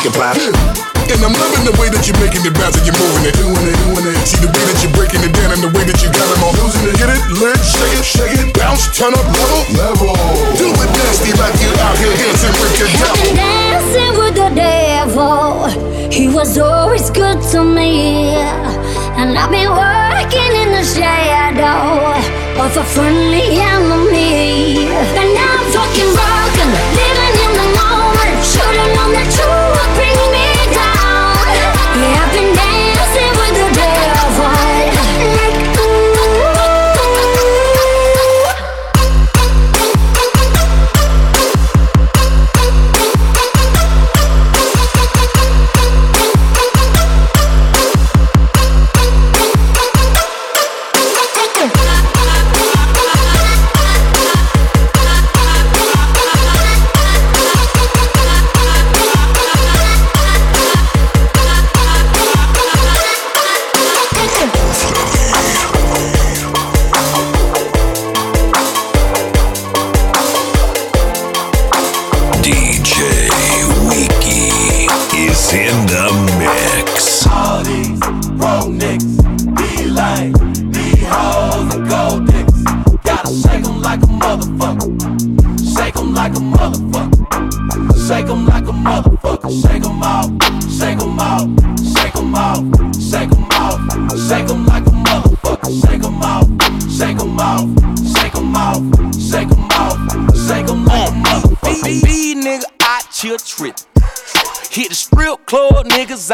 Make 0.00 0.12
it 0.12 0.16
pop. 0.16 0.36
And 1.10 1.20
I'm 1.26 1.34
loving 1.34 1.66
the 1.66 1.74
way 1.76 1.90
that 1.90 2.06
you're 2.06 2.16
making 2.22 2.46
it 2.46 2.54
bounce 2.54 2.78
and 2.78 2.86
you're 2.86 2.96
moving 2.96 3.26
it, 3.26 3.34
doing 3.34 3.66
it, 3.66 3.76
doing 3.84 4.06
it. 4.08 4.16
See 4.24 4.38
the 4.38 4.48
way 4.48 4.62
that 4.62 4.78
you're 4.78 4.94
breaking 4.94 5.20
it 5.26 5.34
down 5.34 5.50
and 5.52 5.60
the 5.60 5.72
way 5.74 5.82
that 5.84 5.98
you 6.00 6.08
got 6.14 6.24
them 6.30 6.40
all 6.40 6.54
losing 6.62 6.86
it. 6.86 6.94
Get 6.96 7.10
it, 7.10 7.20
lit, 7.36 7.58
shake 7.58 7.98
it, 7.98 8.06
shake 8.06 8.34
it, 8.38 8.48
bounce, 8.54 8.86
turn 8.94 9.12
up, 9.12 9.26
level, 9.26 9.60
level. 9.74 10.14
Do 10.54 10.70
it 10.70 10.90
nasty 10.94 11.34
like 11.36 11.58
you 11.58 11.68
out 11.82 11.98
here 11.98 12.14
dancing 12.14 12.54
with 12.62 12.72
I've 12.78 12.88
devil. 12.94 13.26
dancing 13.34 14.12
with 14.16 14.34
the 14.38 14.50
devil. 14.54 15.68
He 16.08 16.30
was 16.30 16.56
always 16.56 17.10
good 17.10 17.42
to 17.50 17.60
me. 17.60 18.38
And 19.18 19.34
I've 19.36 19.50
been 19.50 19.68
working 19.74 20.52
in 20.62 20.70
the 20.78 20.86
shadow 20.86 22.14
of 22.56 22.70
a 22.78 22.84
friendly 22.86 23.58
enemy. 23.58 24.86
And 24.94 25.29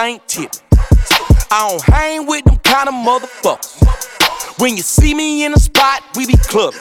ain't 0.07 0.29
tipping. 0.29 0.61
I 1.51 1.69
don't 1.69 1.83
hang 1.83 2.27
with 2.27 2.45
them 2.45 2.59
kind 2.59 2.89
of 2.89 2.95
motherfuckers. 2.95 4.61
When 4.61 4.77
you 4.77 4.83
see 4.83 5.15
me 5.15 5.45
in 5.45 5.53
the 5.53 5.59
spot, 5.59 6.03
we 6.15 6.27
be 6.27 6.37
clubbing. 6.37 6.81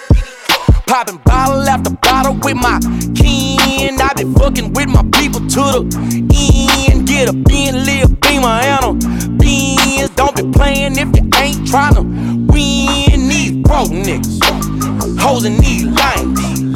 Popping 0.85 1.17
bottle 1.25 1.67
after 1.67 1.89
bottle 1.89 2.35
with 2.43 2.55
my 2.55 2.79
kin. 3.15 3.99
I 3.99 4.13
be 4.15 4.31
fucking 4.37 4.73
with 4.73 4.89
my 4.89 5.01
people 5.17 5.41
to 5.41 5.63
the 5.81 6.87
end. 6.91 7.07
Get 7.07 7.27
a 7.27 7.33
Bentley, 7.33 8.01
a 8.01 8.07
Beamer, 8.07 8.47
and 8.47 8.85
a 8.85 9.27
Benz. 9.37 10.09
Don't 10.11 10.35
be 10.35 10.43
playing 10.51 10.93
if 10.93 11.09
you 11.17 11.23
ain't 11.41 11.65
tryna 11.65 12.03
win. 12.51 13.27
These 13.27 13.53
broke 13.63 13.89
niggas, 13.89 15.19
hoes 15.19 15.45
and 15.45 15.57
these 15.59 15.85
lames. 15.85 16.73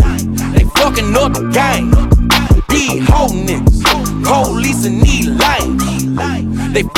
They 0.54 0.64
fucking 0.80 1.16
up 1.16 1.34
the 1.34 1.48
game. 1.54 1.94
These 2.70 3.08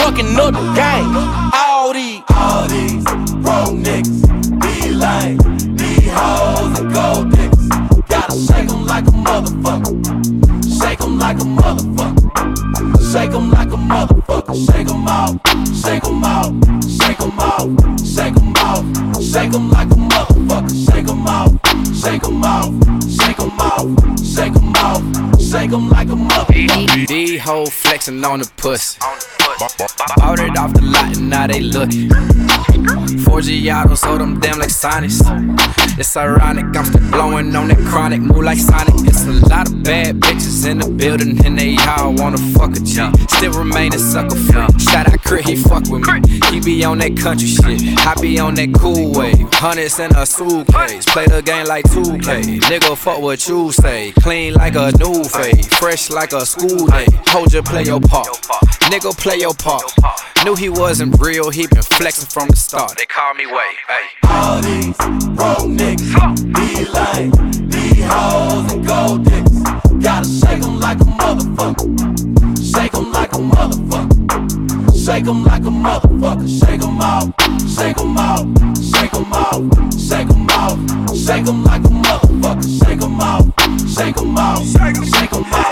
fucking 0.01 0.35
up 0.39 0.53
the 0.53 0.65
game. 0.73 1.15
All 1.53 1.93
these, 1.93 2.21
all 2.33 2.67
these 2.67 3.03
broke 3.45 3.77
niggas, 3.85 4.21
be 4.61 4.89
lame. 5.03 5.37
These 5.77 6.09
hoes 6.17 6.79
and 6.79 6.93
gold 6.93 7.29
dicks. 7.31 7.67
Gotta 8.09 8.35
shake 8.47 8.69
'em 8.71 8.85
like 8.85 9.05
a 9.05 9.15
motherfucker. 9.27 9.93
Shake 10.79 11.01
'em 11.01 11.19
like 11.19 11.39
a 11.39 11.47
motherfucker. 11.61 12.25
Shake 13.11 13.33
'em 13.33 13.51
like 13.51 13.71
a 13.77 13.79
motherfucker. 13.91 14.55
Shake 14.65 14.89
'em 14.89 15.07
off, 15.07 15.35
shake 15.83 16.05
'em 16.05 16.23
off, 16.23 16.51
shake 16.99 17.21
'em 17.21 17.39
off, 17.39 17.67
shake 18.15 18.37
'em 18.41 18.55
off. 18.67 18.83
Shake 19.31 19.53
'em 19.53 19.69
like 19.69 19.91
a 19.91 19.99
motherfucker. 20.13 20.73
Shake 20.85 21.09
'em 21.09 21.27
off, 21.27 21.51
shake 22.01 22.23
'em 22.27 22.43
off, 22.43 22.71
shake 23.17 23.39
'em 23.39 23.59
off, 23.69 23.87
shake 24.33 24.55
'em 24.55 24.73
off, 24.85 25.01
shake 25.49 25.71
'em 25.71 25.89
like 25.89 26.09
a 26.09 26.17
motherfucker. 26.29 27.07
These 27.07 27.41
hoes 27.41 27.69
flexing 27.69 28.25
on 28.25 28.39
the 28.39 28.49
pussy. 28.57 28.97
Bought 29.61 30.39
it 30.39 30.57
off 30.57 30.73
the 30.73 30.81
lot 30.81 31.15
and 31.15 31.29
now 31.29 31.45
they 31.45 31.59
looking. 31.59 32.09
4G 32.09 33.71
auto, 33.71 33.93
so 33.93 34.17
them 34.17 34.39
damn 34.39 34.57
like 34.57 34.69
Sonics. 34.69 35.21
It's 35.99 36.17
ironic, 36.17 36.75
I'm 36.75 36.85
still 36.85 37.11
blowing 37.11 37.55
on 37.55 37.67
that 37.67 37.77
chronic, 37.77 38.21
move 38.21 38.43
like 38.43 38.57
Sonic. 38.57 38.95
It's 39.07 39.23
a 39.25 39.47
lot 39.47 39.69
of 39.69 39.83
bad 39.83 40.19
bitches 40.19 40.67
in 40.67 40.79
the 40.79 40.89
building, 40.89 41.45
and 41.45 41.59
they 41.59 41.77
all 41.77 42.13
wanna 42.15 42.39
fuck 42.57 42.75
a 42.75 42.79
G. 42.79 43.01
Still 43.29 43.53
remain 43.53 43.93
a 43.93 43.99
sucker 43.99 44.35
free. 44.35 44.79
Shout 44.79 45.13
out 45.13 45.21
Crit, 45.21 45.45
he 45.45 45.55
fuck 45.55 45.87
with 45.89 46.07
me. 46.07 46.39
He 46.49 46.59
be 46.59 46.83
on 46.83 46.97
that 46.97 47.15
country 47.15 47.47
shit, 47.47 47.99
I 47.99 48.15
be 48.19 48.39
on 48.39 48.55
that 48.55 48.73
cool 48.73 49.11
wave. 49.13 49.47
Hundreds 49.53 49.99
in 49.99 50.15
a 50.15 50.25
suitcase, 50.25 51.05
play 51.05 51.27
the 51.27 51.43
game 51.43 51.67
like 51.67 51.85
2K. 51.85 52.61
Nigga, 52.61 52.97
fuck 52.97 53.21
what 53.21 53.47
you 53.47 53.71
say. 53.71 54.11
Clean 54.21 54.55
like 54.55 54.75
a 54.75 54.91
new 54.97 55.23
fade, 55.23 55.65
fresh 55.73 56.09
like 56.09 56.33
a 56.33 56.47
school 56.47 56.87
day. 56.87 57.05
Hold 57.27 57.53
your 57.53 57.63
play 57.63 57.83
your 57.83 58.01
part. 58.01 58.27
Nigga, 58.89 59.15
play 59.17 59.37
your 59.37 59.50
part. 59.53 59.93
Knew 60.43 60.55
he 60.55 60.69
wasn't 60.69 61.19
real, 61.19 61.49
he 61.49 61.67
been 61.67 61.83
flexing 61.83 62.27
from 62.29 62.49
the 62.49 62.55
start. 62.55 62.95
They 62.97 63.05
call 63.05 63.33
me 63.33 63.45
Way. 63.45 63.71
Hey. 63.87 64.05
All 64.29 64.61
these 64.61 64.95
broke 65.35 65.69
niggas, 65.69 66.13
be 66.55 66.85
lame, 66.95 67.31
be 67.69 68.01
hoes 68.01 68.71
and 68.73 68.85
gold 68.85 69.25
dicks. 69.25 69.51
Gotta 70.01 70.27
shake 70.27 70.63
'em 70.63 70.79
like 70.79 70.99
a 70.99 71.05
motherfucker. 71.05 71.87
Shake 72.73 72.93
'em 72.95 73.11
like 73.11 73.33
a 73.33 73.37
motherfucker. 73.37 75.05
Shake 75.05 75.27
'em 75.27 75.43
like 75.43 75.61
a 75.61 75.69
motherfucker. 75.69 76.47
Shake 76.47 76.81
'em 76.81 77.01
off, 77.01 77.29
shake 77.75 77.97
'em 77.99 78.17
off, 78.17 78.45
shake 78.91 79.13
'em 79.13 79.33
off, 79.33 79.61
shake 79.99 80.29
'em 80.29 80.49
off. 80.49 80.79
Shake 81.15 81.47
'em 81.47 81.63
like 81.63 81.83
a 81.83 81.89
motherfucker. 81.89 82.67
Shake 82.79 83.01
'em 83.01 83.19
off, 83.19 83.45
shake 83.95 84.17
'em 84.17 84.37
off, 84.37 84.65
shake 84.65 84.91
'em 84.91 85.43
off, 85.43 85.71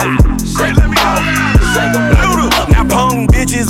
shake 0.56 0.78
'em 0.78 0.94
off. 0.98 2.59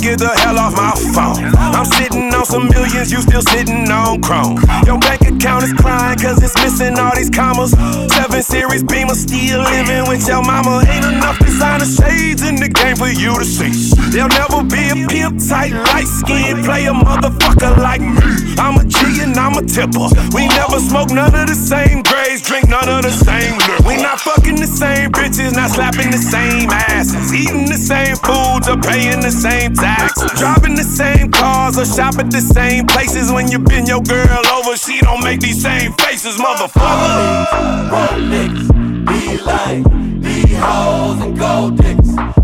Get 0.00 0.18
the 0.18 0.32
hell 0.42 0.58
off 0.58 0.74
my 0.74 0.90
phone. 1.14 1.38
I'm 1.54 1.84
sitting 1.84 2.32
on 2.34 2.44
some 2.44 2.68
millions, 2.68 3.12
you 3.12 3.20
still 3.20 3.42
sitting 3.42 3.90
on 3.90 4.20
chrome. 4.22 4.58
Your 4.86 4.98
bank 4.98 5.22
account 5.22 5.64
is 5.64 5.72
crying 5.74 6.18
cause 6.18 6.42
it's 6.42 6.56
missing 6.56 6.98
all 6.98 7.14
these 7.14 7.30
commas. 7.30 7.70
Seven 8.10 8.42
series 8.42 8.82
beamer, 8.82 9.14
still 9.14 9.60
living 9.62 10.08
with 10.08 10.26
your 10.26 10.42
mama. 10.42 10.82
Ain't 10.88 11.04
enough 11.04 11.38
designer 11.38 11.84
shades 11.84 12.42
in 12.42 12.56
the 12.56 12.68
game 12.68 12.96
for 12.96 13.08
you 13.08 13.38
to 13.38 13.44
see. 13.44 13.70
There'll 14.10 14.28
never 14.28 14.64
be 14.64 14.82
a 14.90 14.96
pimp 15.06 15.38
tight, 15.38 15.72
light 15.72 16.08
skin, 16.08 16.64
play 16.64 16.86
a 16.86 16.94
motherfucker 16.94 17.76
like 17.78 18.00
me. 18.00 18.56
I'm 18.58 18.80
a 18.80 18.84
G 18.84 19.22
and 19.22 19.36
I'm 19.36 19.54
a 19.54 19.62
tipper. 19.62 20.10
We 20.34 20.48
never 20.48 20.80
smoke 20.80 21.10
none 21.10 21.34
of 21.34 21.46
the 21.46 21.54
same 21.54 22.02
grades, 22.02 22.42
drink 22.42 22.68
none 22.68 22.88
of 22.88 23.02
the 23.02 23.12
same 23.12 23.54
liquor. 23.56 23.86
We 23.86 23.96
not 24.02 24.20
fucking 24.20 24.56
the 24.56 24.66
same 24.66 25.12
bitches, 25.12 25.54
not 25.54 25.70
slapping 25.70 26.10
the 26.10 26.18
same 26.18 26.68
asses, 26.70 27.32
eating 27.32 27.66
the 27.66 27.78
same 27.78 28.16
foods 28.16 28.68
or 28.68 28.76
paying 28.76 29.19
the 29.20 29.30
same 29.30 29.74
taxes, 29.74 30.30
driving 30.38 30.74
the 30.74 30.84
same 30.84 31.30
cars 31.30 31.78
or 31.78 31.84
shop 31.84 32.18
at 32.18 32.30
the 32.30 32.40
same 32.40 32.86
places. 32.86 33.30
When 33.30 33.50
you 33.50 33.58
bend 33.58 33.88
your 33.88 34.02
girl 34.02 34.42
over, 34.54 34.76
she 34.76 35.00
don't 35.00 35.22
make 35.22 35.40
these 35.40 35.60
same 35.62 35.92
faces, 35.94 36.36
motherfucker. 36.36 37.46
Rolex, 37.90 39.06
be 39.06 39.38
like, 39.42 39.84
be 40.22 40.54
hoes 40.54 41.20
and 41.22 41.38
gold 41.38 41.76
diggers. 41.76 41.99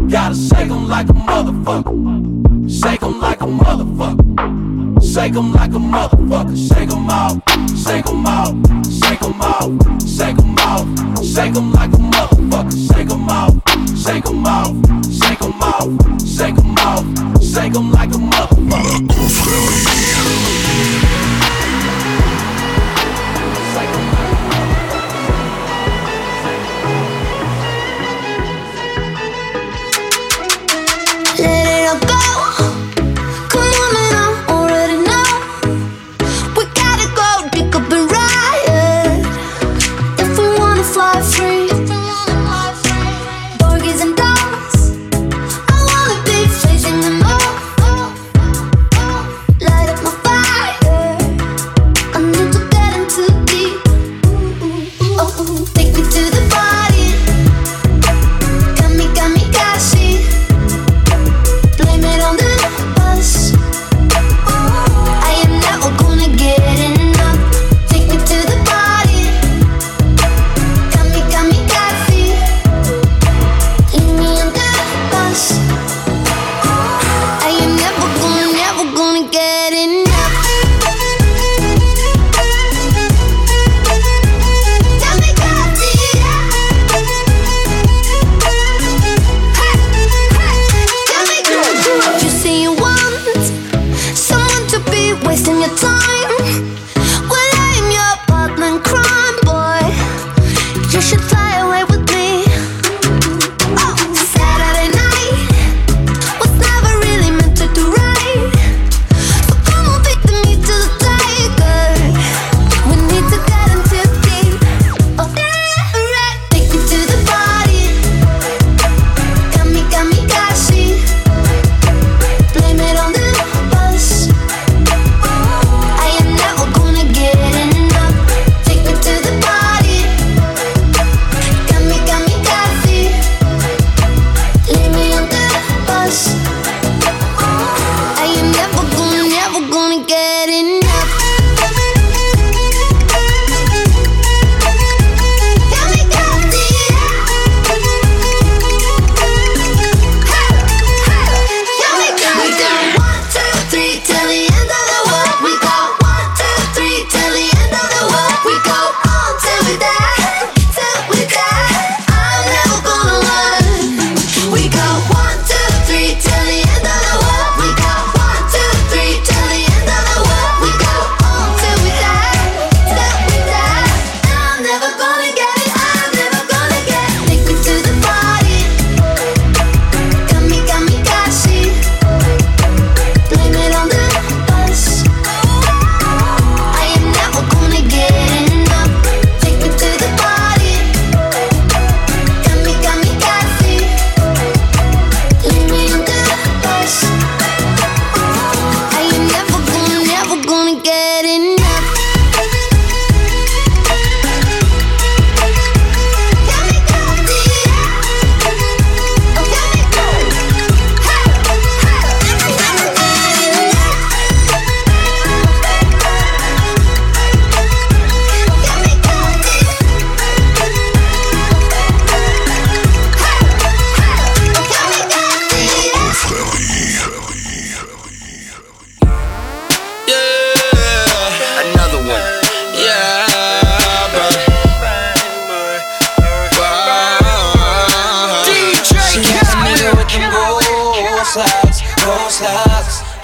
Gotta 0.08 0.34
shake 0.36 0.70
'em 0.70 0.88
like 0.88 1.08
a 1.08 1.12
motherfucker. 1.12 2.70
Shake 2.70 3.02
'em 3.02 3.20
like 3.20 3.42
a 3.42 3.46
motherfucker. 3.46 5.02
Shake 5.02 5.34
'em 5.34 5.52
like 5.52 5.74
a 5.74 5.78
motherfucker. 5.78 6.56
Shake 6.56 6.92
'em 6.92 7.10
off, 7.10 7.38
shake 7.76 8.06
'em 8.08 8.24
off, 8.26 8.54
shake 8.88 9.22
'em 9.22 9.40
off, 9.40 9.70
shake 10.06 10.38
'em 10.38 10.56
off. 10.60 10.86
Shake 11.24 11.56
'em 11.56 11.72
like 11.72 11.92
a 11.92 11.98
motherfucker. 11.98 12.86
Shake 12.86 13.10
'em 13.10 13.28
off, 13.28 13.54
shake 13.96 14.26
'em 14.30 14.46
off, 14.46 14.74
shake 15.10 15.42
'em 15.42 15.60
off, 15.60 15.88
shake 16.24 16.58
'em 16.58 16.76
off. 16.86 17.04
Shake 17.42 17.74
'em 17.74 17.90
like 17.90 18.14
a 18.14 18.18
motherfucker. 18.18 20.05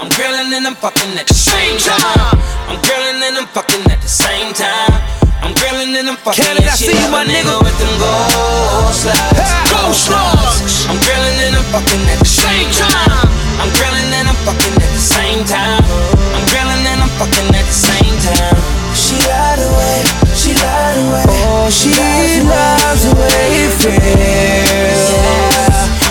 I'm 0.03 0.11
grilling 0.19 0.51
and 0.51 0.67
I'm 0.67 0.75
fucking 0.75 1.15
at 1.15 1.31
the 1.31 1.33
same 1.33 1.79
time. 1.79 2.35
I'm 2.67 2.75
grilling 2.83 3.23
and 3.23 3.39
I'm 3.39 3.47
fucking 3.55 3.87
at 3.87 4.03
the 4.03 4.11
same 4.11 4.51
time. 4.51 4.99
I'm 5.39 5.55
grilling 5.55 5.95
and 5.95 6.11
I'm 6.11 6.19
fucking 6.19 6.43
at 6.43 6.59
the 6.59 6.67
Canada, 6.67 6.67
yeah, 6.67 6.75
she 6.75 6.91
see 6.91 7.07
my 7.07 7.23
nigga 7.23 7.55
with 7.63 7.71
them 7.79 7.87
gold 8.03 8.91
slugs. 8.91 9.31
Hey, 9.31 9.47
gold 9.71 9.95
slugs. 9.95 10.91
I'm 10.91 10.99
grilling 10.99 11.39
and 11.47 11.55
I'm 11.55 11.63
fucking 11.71 12.03
at 12.11 12.19
the 12.19 12.27
same 12.27 12.67
time. 12.75 13.31
I'm 13.63 13.71
grilling 13.79 14.11
and 14.11 14.27
I'm 14.27 14.35
fucking 14.43 14.75
at 14.75 14.91
the 14.91 15.03
same 15.07 15.39
time. 15.47 15.87
I'm 16.35 16.43
grilling 16.51 16.83
and 16.83 16.99
I'm 16.99 17.13
fucking 17.15 17.55
at 17.55 17.63
the 17.63 17.77
same 17.87 18.15
time. 18.27 18.59
She 18.99 19.15
lied 19.23 19.63
away, 19.63 20.03
she 20.35 20.51
lied 20.51 20.99
away. 20.99 21.31
Oh, 21.47 21.71
she, 21.71 21.95
she 21.95 22.43
loves 22.43 23.07
the 23.07 23.15
way 23.15 23.39
it 23.55 23.71
feels. 23.79 25.15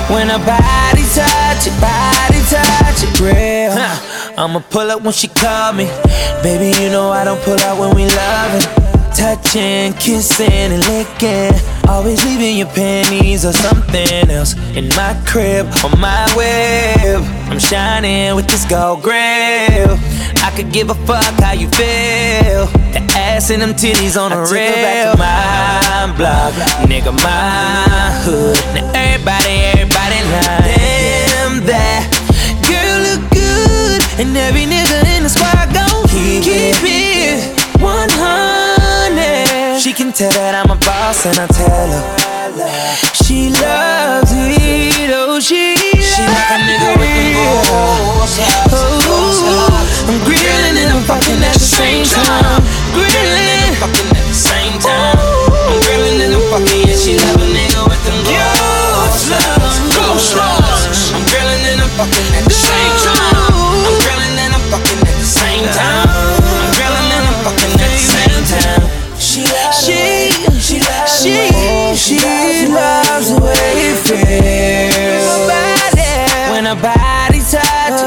When 0.08 0.32
her 0.32 0.40
body 0.40 1.04
touch 1.12 1.68
your 1.68 1.76
body 1.76 2.11
it, 3.02 3.20
real. 3.20 3.72
Huh. 3.74 4.34
I'ma 4.36 4.60
pull 4.70 4.90
up 4.90 5.02
when 5.02 5.12
she 5.12 5.28
call 5.28 5.72
me. 5.72 5.86
Baby, 6.42 6.76
you 6.82 6.90
know 6.90 7.10
I 7.10 7.24
don't 7.24 7.40
pull 7.42 7.58
out 7.60 7.78
when 7.78 7.94
we 7.94 8.06
loving. 8.06 8.66
Touching, 9.14 9.92
kissing, 9.94 10.50
and 10.50 10.82
licking. 10.88 11.52
Always 11.88 12.24
leaving 12.24 12.56
your 12.56 12.68
panties 12.68 13.44
or 13.44 13.52
something 13.52 14.30
else 14.30 14.54
in 14.74 14.88
my 14.96 15.20
crib 15.26 15.66
on 15.84 16.00
my 16.00 16.32
web. 16.34 17.22
I'm 17.50 17.58
shining 17.58 18.34
with 18.34 18.48
this 18.48 18.64
gold 18.64 19.02
grill. 19.02 19.98
I 20.42 20.52
could 20.56 20.72
give 20.72 20.90
a 20.90 20.94
fuck 21.06 21.24
how 21.40 21.52
you 21.52 21.68
feel. 21.68 22.66
The 22.92 23.06
ass 23.14 23.50
and 23.50 23.60
them 23.60 23.74
titties 23.74 24.20
on 24.20 24.30
the 24.30 24.38
rail. 24.50 24.72
Back 24.72 25.12
to 25.12 26.12
my 26.12 26.16
block, 26.16 26.54
nigga, 26.88 27.12
my 27.22 28.10
hood. 28.24 28.56
Now 28.74 28.92
everybody, 28.94 29.54
everybody 29.76 30.18
like 30.32 30.64
damn 30.64 31.66
that 31.66 31.80
girl 31.92 31.92
look 31.92 32.10
good, 32.10 32.11
and 34.18 34.36
every 34.36 34.66
nigga 34.66 35.06
in 35.16 35.22
the 35.22 35.28
squad 35.28 35.72
gon' 35.72 36.06
keep, 36.08 36.42
keep 36.44 36.76
it 36.84 37.40
100. 37.80 39.80
She 39.80 39.92
can 39.92 40.12
tell 40.12 40.30
that 40.32 40.54
I'm 40.54 40.70
a 40.70 40.76
boss 40.76 41.24
and 41.26 41.38
I 41.38 41.46
tell 41.48 41.88
her. 41.88 42.02
She 43.24 43.48
loves 43.48 44.30
it, 44.34 45.10
oh 45.14 45.40
she 45.40 45.76
She 45.96 46.22
like 46.28 46.50
a 46.52 46.58
nigga 46.68 46.92
with 47.00 47.08
the 47.08 47.32
balls. 47.72 48.36
Oh, 48.68 50.04
I'm 50.08 50.18
grilling 50.28 50.76
and 50.76 50.92
I'm 50.92 51.00
fucking 51.08 51.40
at 51.40 51.56
the 51.56 51.64
same 51.64 52.04
time. 52.04 52.60
Grilling, 52.92 53.72
fucking 53.80 54.12
at 54.12 54.28
the 54.28 54.36
same 54.36 54.76
time. 54.78 55.16
I'm 55.72 55.80
grilling 55.88 56.20
and 56.20 56.36
I'm 56.36 56.44
fucking 56.52 56.84
yeah 56.84 57.00
she 57.00 57.16
love 57.16 57.40
a 57.40 57.48
nigga 57.48 57.80
with 57.88 57.96
them 58.04 58.20
slugs 59.08 59.80
Ghost 59.96 60.36
slugs 60.36 61.16
I'm 61.16 61.24
grilling 61.32 61.64
and 61.64 61.80
I'm 61.80 61.88
fucking 61.96 62.28
at 62.36 62.44
the 62.44 62.44
same 62.44 62.44
time 62.44 62.51
it. 74.10 75.62
When 76.50 76.66
a 76.66 76.74
body 76.74 77.40
touch. 77.50 78.00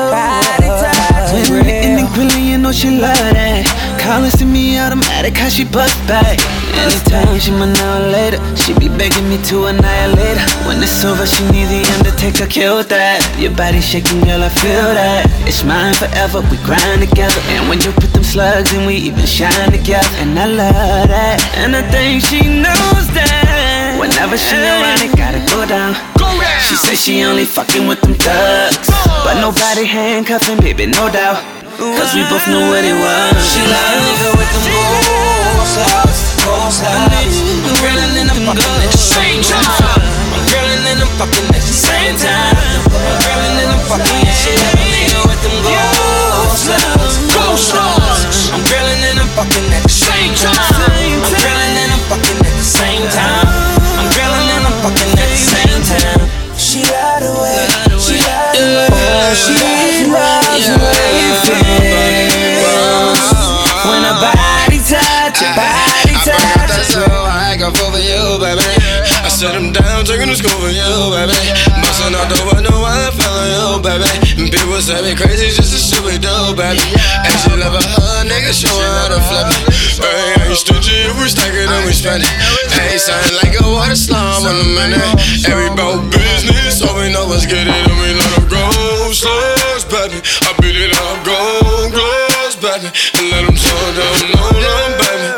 When 1.49 1.67
in 1.67 1.95
the 1.97 2.09
grilling, 2.13 2.45
you 2.45 2.57
know 2.57 2.71
she 2.71 2.89
love 2.89 3.17
that. 3.33 3.65
Calling 3.99 4.31
to 4.31 4.45
me 4.45 4.79
automatic, 4.79 5.35
how 5.37 5.49
she 5.49 5.65
bust 5.65 5.97
back. 6.07 6.39
Anytime 6.77 7.39
she 7.39 7.51
my 7.51 7.65
now 7.71 7.99
later, 8.07 8.39
she 8.55 8.73
be 8.73 8.87
begging 8.87 9.27
me 9.27 9.37
to 9.49 9.65
annihilate 9.65 10.37
her. 10.37 10.67
When 10.67 10.81
it's 10.81 11.03
over, 11.03 11.25
she 11.25 11.43
need 11.51 11.67
the 11.73 11.81
undertaker, 11.97 12.47
kill 12.47 12.83
that. 12.83 13.19
Your 13.39 13.51
body 13.51 13.81
shaking, 13.81 14.21
girl, 14.21 14.43
I 14.43 14.49
feel 14.49 14.93
that. 14.93 15.25
It's 15.47 15.63
mine 15.63 15.93
forever, 15.93 16.41
we 16.49 16.57
grind 16.63 17.01
together. 17.01 17.41
And 17.57 17.67
when 17.67 17.81
you 17.81 17.91
put 17.91 18.13
them 18.13 18.23
slugs 18.23 18.73
in, 18.73 18.85
we 18.85 18.95
even 18.95 19.25
shine 19.25 19.71
together. 19.71 20.07
And 20.21 20.37
I 20.37 20.45
love 20.45 21.07
that. 21.09 21.41
And 21.57 21.75
I 21.75 21.81
think 21.89 22.23
she 22.23 22.41
knows 22.47 23.07
that. 23.17 23.64
Whenever 23.99 24.37
she 24.37 24.55
around, 24.55 25.01
it 25.01 25.15
gotta 25.15 25.39
go 25.51 25.65
down. 25.65 25.95
She 26.67 26.75
says 26.75 27.01
she 27.01 27.23
only 27.23 27.45
fucking 27.45 27.87
with 27.87 28.01
them 28.01 28.13
thugs. 28.15 28.89
But 29.23 29.39
nobody 29.39 29.85
handcuffing, 29.85 30.59
baby, 30.59 30.85
no 30.85 31.09
doubt. 31.09 31.39
Cause 31.77 32.15
we 32.15 32.23
both 32.31 32.47
know 32.47 32.71
what 32.71 32.83
it 32.87 32.95
was. 32.95 33.35
She 33.43 33.59
like 33.67 33.99
nigga 34.03 34.31
with 34.39 34.51
them 34.51 34.63
goals 34.71 35.75
house, 35.75 36.21
goals 36.39 36.79
house. 36.79 37.35
I'm 37.67 37.75
grilling 37.83 38.15
and 38.15 38.31
I'm 38.31 38.41
fucking 38.47 38.79
at 38.79 38.91
the 38.91 38.97
same 38.97 39.43
time. 39.43 39.99
I'm 40.31 40.43
grilling 40.47 40.83
and 40.87 40.99
I'm 41.03 41.11
fucking 41.19 41.47
at 41.51 41.63
the 41.63 41.75
same 41.75 42.15
time. 42.15 42.55
I'm 42.95 43.17
grilling 43.27 43.55
and 43.59 43.69
I'm 43.75 43.83
fucking 43.91 44.21
yeah. 44.23 44.39
She 44.39 44.55
like 44.55 44.79
a 44.79 44.87
nigga 44.87 45.19
with 45.27 45.41
them 45.43 45.55
goals 45.67 46.63
house, 46.71 47.15
goals 47.35 47.67
house. 47.75 48.55
I'm 48.55 48.63
grilling 48.63 49.01
and 49.11 49.19
I'm 49.19 49.31
fucking 49.35 49.67
at 49.75 49.83
the 49.83 49.91
same 49.91 50.31
time. 50.39 50.55
I'm 50.55 51.35
grilling 51.43 51.75
and 51.75 51.91
I'm 51.91 52.03
fucking 52.07 52.39
at 52.39 52.55
the 52.55 52.63
same 52.63 53.03
time. 53.11 53.74
She 57.99 58.15
lied 58.19 58.57
away. 58.57 58.89
Oh, 58.91 59.33
she 59.35 59.53
loves 60.11 60.67
the 60.67 60.75
way 60.79 61.15
body. 64.19 64.55
I 67.55 67.57
for 67.91 68.03
you, 68.03 68.39
baby. 68.39 68.63
I 69.23 69.29
set 69.29 69.55
him 69.55 69.71
down, 69.71 70.05
taking 70.05 70.27
the 70.27 70.35
school 70.35 70.59
for 70.59 70.71
you, 70.71 70.91
baby. 71.15 71.35
Bustin' 71.81 72.15
out 72.15 72.27
the 72.27 72.39
window, 72.51 72.74
baby. 73.85 74.49
People 74.49 74.81
say 74.81 74.97
me 75.05 75.13
crazy, 75.13 75.53
just 75.53 75.69
the 75.69 75.77
shit 75.77 76.01
we 76.01 76.17
do, 76.17 76.33
baby. 76.57 76.81
And 77.21 77.35
she 77.37 77.53
love 77.53 77.77
a 77.77 77.83
hug, 77.85 78.25
nigga, 78.25 78.49
show 78.49 78.73
her 78.73 78.91
how 79.05 79.13
to 79.13 79.21
flip 79.29 79.45
it. 79.53 79.61
Hey, 80.01 80.41
I 80.41 80.49
ain't 80.49 80.57
stingy, 80.57 81.05
if 81.05 81.13
we 81.21 81.29
stack 81.29 81.53
it, 81.53 81.69
then 81.69 81.85
we 81.85 81.93
spend 81.93 82.25
it. 82.25 82.33
Hey, 82.73 82.97
sound 82.97 83.29
like 83.45 83.53
a 83.53 83.65
water 83.69 83.93
slum 83.93 84.41
in 84.49 84.57
a 84.57 84.67
minute. 84.73 85.05
Every 85.45 85.69
bout 85.77 86.01
business, 86.09 86.81
so 86.81 86.89
we 86.97 87.13
know 87.13 87.29
what's 87.29 87.45
good, 87.45 87.69
and 87.69 87.93
we 88.01 88.17
let 88.17 88.31
them 88.33 88.49
go. 88.49 88.65
Slugs, 89.13 89.85
baby. 89.85 90.17
I 90.17 90.49
beat 90.57 90.81
it 90.81 90.97
up, 90.97 91.21
go, 91.21 91.37
gloves, 91.93 92.57
baby. 92.57 92.89
And 92.89 93.25
let 93.29 93.45
them 93.45 93.53
tell 93.53 93.85
them, 93.93 94.15
no, 94.33 94.43
no, 94.49 94.73
baby. 94.97 95.29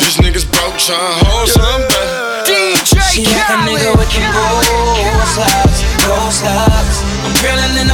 These 0.00 0.16
niggas 0.24 0.48
broke, 0.48 0.80
tryna 0.80 1.20
hold 1.28 1.52
some, 1.52 1.84
baby. 1.92 2.80
She 3.12 3.26
like 3.28 3.50
a 3.52 3.60
nigga 3.68 3.92
with 3.92 4.08
them 4.08 4.32
gold 4.32 5.28
slugs, 5.36 5.84
gold 6.08 6.32
slugs. 6.32 6.79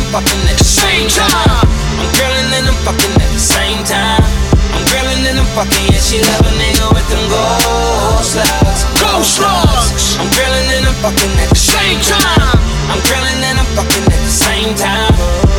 I'm 0.07 0.23
grilling 0.23 0.47
and 0.47 0.47
I'm 0.47 0.47
fucking 0.47 0.47
at 0.47 0.55
the 0.55 0.63
same 0.63 1.11
time. 1.11 1.67
I'm 1.99 2.07
grilling 2.15 2.47
and 2.55 2.71
I'm 2.71 2.79
fucking 2.87 3.11
at 3.11 3.27
the 3.35 3.43
same 3.43 3.83
time. 3.83 4.23
I'm 4.71 4.87
grilling 4.87 5.27
and 5.27 5.43
I'm 5.43 5.51
fucking, 5.57 5.83
yeah, 5.91 5.99
she 5.99 6.23
love 6.23 6.47
a 6.47 6.53
nigga 6.55 6.95
with 6.95 7.03
them 7.11 7.27
gold 7.27 8.23
slugs, 8.23 8.87
gold 9.03 9.27
slugs. 9.27 10.15
I'm 10.21 10.31
grilling 10.31 10.71
and 10.79 10.87
I'm 10.87 10.95
fucking 11.03 11.35
at 11.43 11.51
the 11.51 11.59
same 11.59 11.99
time. 12.07 12.55
I'm 12.87 13.03
grilling 13.03 13.43
and 13.51 13.59
I'm 13.59 13.67
fucking 13.75 14.07
at 14.07 14.23
the 14.23 14.31
same 14.31 14.79
time. 14.79 15.11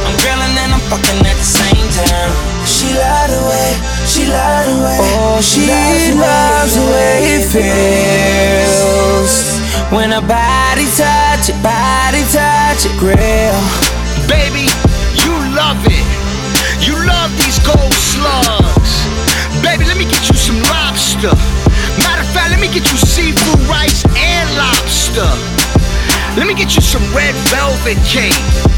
I'm 0.07 0.15
grilling 0.23 0.55
and 0.63 0.79
I'm 0.79 0.83
fucking 0.87 1.27
at 1.27 1.35
the 1.35 1.43
same 1.43 1.91
time. 1.97 2.31
She 2.63 2.95
lied 2.95 3.35
away, 3.35 3.75
she 4.07 4.31
lied 4.31 4.71
away. 4.71 4.95
Oh, 5.01 5.41
she 5.43 5.67
loves 6.15 6.71
the 6.77 6.85
way 6.87 7.35
it 7.35 7.51
feels 7.51 9.57
when 9.91 10.11
a 10.11 10.21
body 10.21 10.85
touch 10.95 11.49
it, 11.49 11.63
body 11.63 12.23
touch 12.31 12.85
it, 12.85 12.99
grill. 12.99 13.86
Velvet 27.88 28.05
cake. 28.05 28.76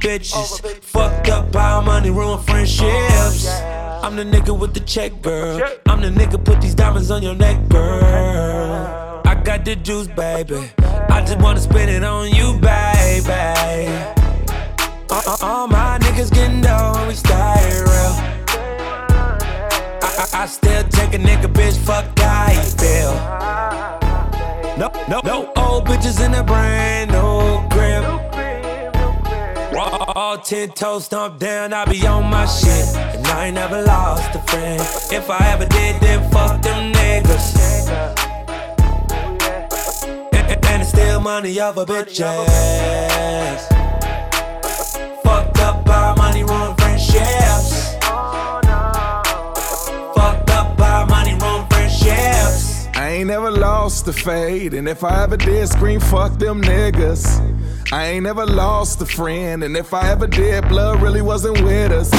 Bitches. 0.00 0.82
Fucked 0.82 1.28
up 1.28 1.52
power 1.52 1.82
money, 1.82 2.10
ruin 2.10 2.38
friendships. 2.40 3.46
I'm 4.02 4.16
the 4.16 4.24
nigga 4.24 4.58
with 4.58 4.74
the 4.74 4.80
check, 4.80 5.20
girl. 5.22 5.60
I'm 5.86 6.00
the 6.00 6.08
nigga 6.08 6.42
put 6.42 6.60
these 6.60 6.74
diamonds 6.74 7.10
on 7.10 7.22
your 7.22 7.34
neck, 7.34 7.68
girl. 7.68 9.22
I 9.24 9.34
got 9.44 9.64
the 9.64 9.76
juice, 9.76 10.08
baby. 10.08 10.70
I 11.08 11.20
just 11.20 11.38
wanna 11.40 11.60
spend 11.60 11.90
it 11.90 12.02
on 12.02 12.30
you, 12.30 12.54
baby. 12.54 13.30
Uh, 15.12 15.22
uh, 15.26 15.36
all 15.42 15.66
my 15.66 15.98
niggas 16.00 16.32
getting 16.32 16.60
down, 16.60 17.06
we 17.08 17.14
stay 17.14 17.82
real. 17.82 18.14
I, 20.02 20.28
I, 20.32 20.46
still 20.46 20.84
take 20.84 21.14
a 21.14 21.18
nigga, 21.18 21.52
bitch, 21.52 21.76
fuck 21.76 22.06
how 22.18 22.48
he 22.48 22.60
feel. 22.80 23.14
No, 24.78 24.88
no, 25.08 25.20
no 25.24 25.52
old 25.56 25.86
bitches 25.86 26.24
in 26.24 26.32
a 26.34 26.44
brand 26.44 27.10
new 27.10 27.68
crib. 27.70 27.79
All 30.16 30.38
ten 30.38 30.70
toes 30.70 31.04
stomp 31.04 31.38
down, 31.38 31.72
I 31.72 31.84
be 31.84 32.04
on 32.04 32.28
my 32.28 32.44
shit. 32.44 32.96
And 32.96 33.24
I 33.28 33.46
ain't 33.46 33.54
never 33.54 33.80
lost 33.82 34.34
a 34.34 34.40
friend. 34.40 34.80
If 35.12 35.30
I 35.30 35.38
ever 35.52 35.66
did, 35.66 36.00
then 36.00 36.28
fuck 36.32 36.60
them 36.62 36.92
niggas. 36.92 37.88
And, 40.32 40.64
and, 40.66 40.82
it's 40.82 40.90
still 40.90 41.20
money 41.20 41.60
over 41.60 41.84
bitches. 41.84 42.26
Fucked 45.22 45.58
up 45.60 45.84
by 45.84 46.14
money, 46.16 46.42
ruin 46.42 46.74
friendships. 46.76 47.94
Fucked 50.16 50.50
up 50.50 50.76
by 50.76 51.06
money, 51.08 51.34
ruin 51.34 51.66
friendships. 51.68 52.88
I 52.96 53.10
ain't 53.10 53.28
never 53.28 53.52
lost 53.52 54.06
the 54.06 54.12
fade, 54.12 54.74
and 54.74 54.88
if 54.88 55.04
I 55.04 55.22
ever 55.22 55.36
did, 55.36 55.68
scream 55.68 56.00
fuck 56.00 56.32
them 56.32 56.62
niggas. 56.62 57.59
I 57.92 58.06
ain't 58.06 58.24
never 58.24 58.46
lost 58.46 59.00
a 59.02 59.06
friend, 59.06 59.64
and 59.64 59.76
if 59.76 59.92
I 59.92 60.10
ever 60.10 60.26
did, 60.26 60.68
blood 60.68 61.02
really 61.02 61.22
wasn't 61.22 61.60
with 61.62 61.90
us. 61.90 62.10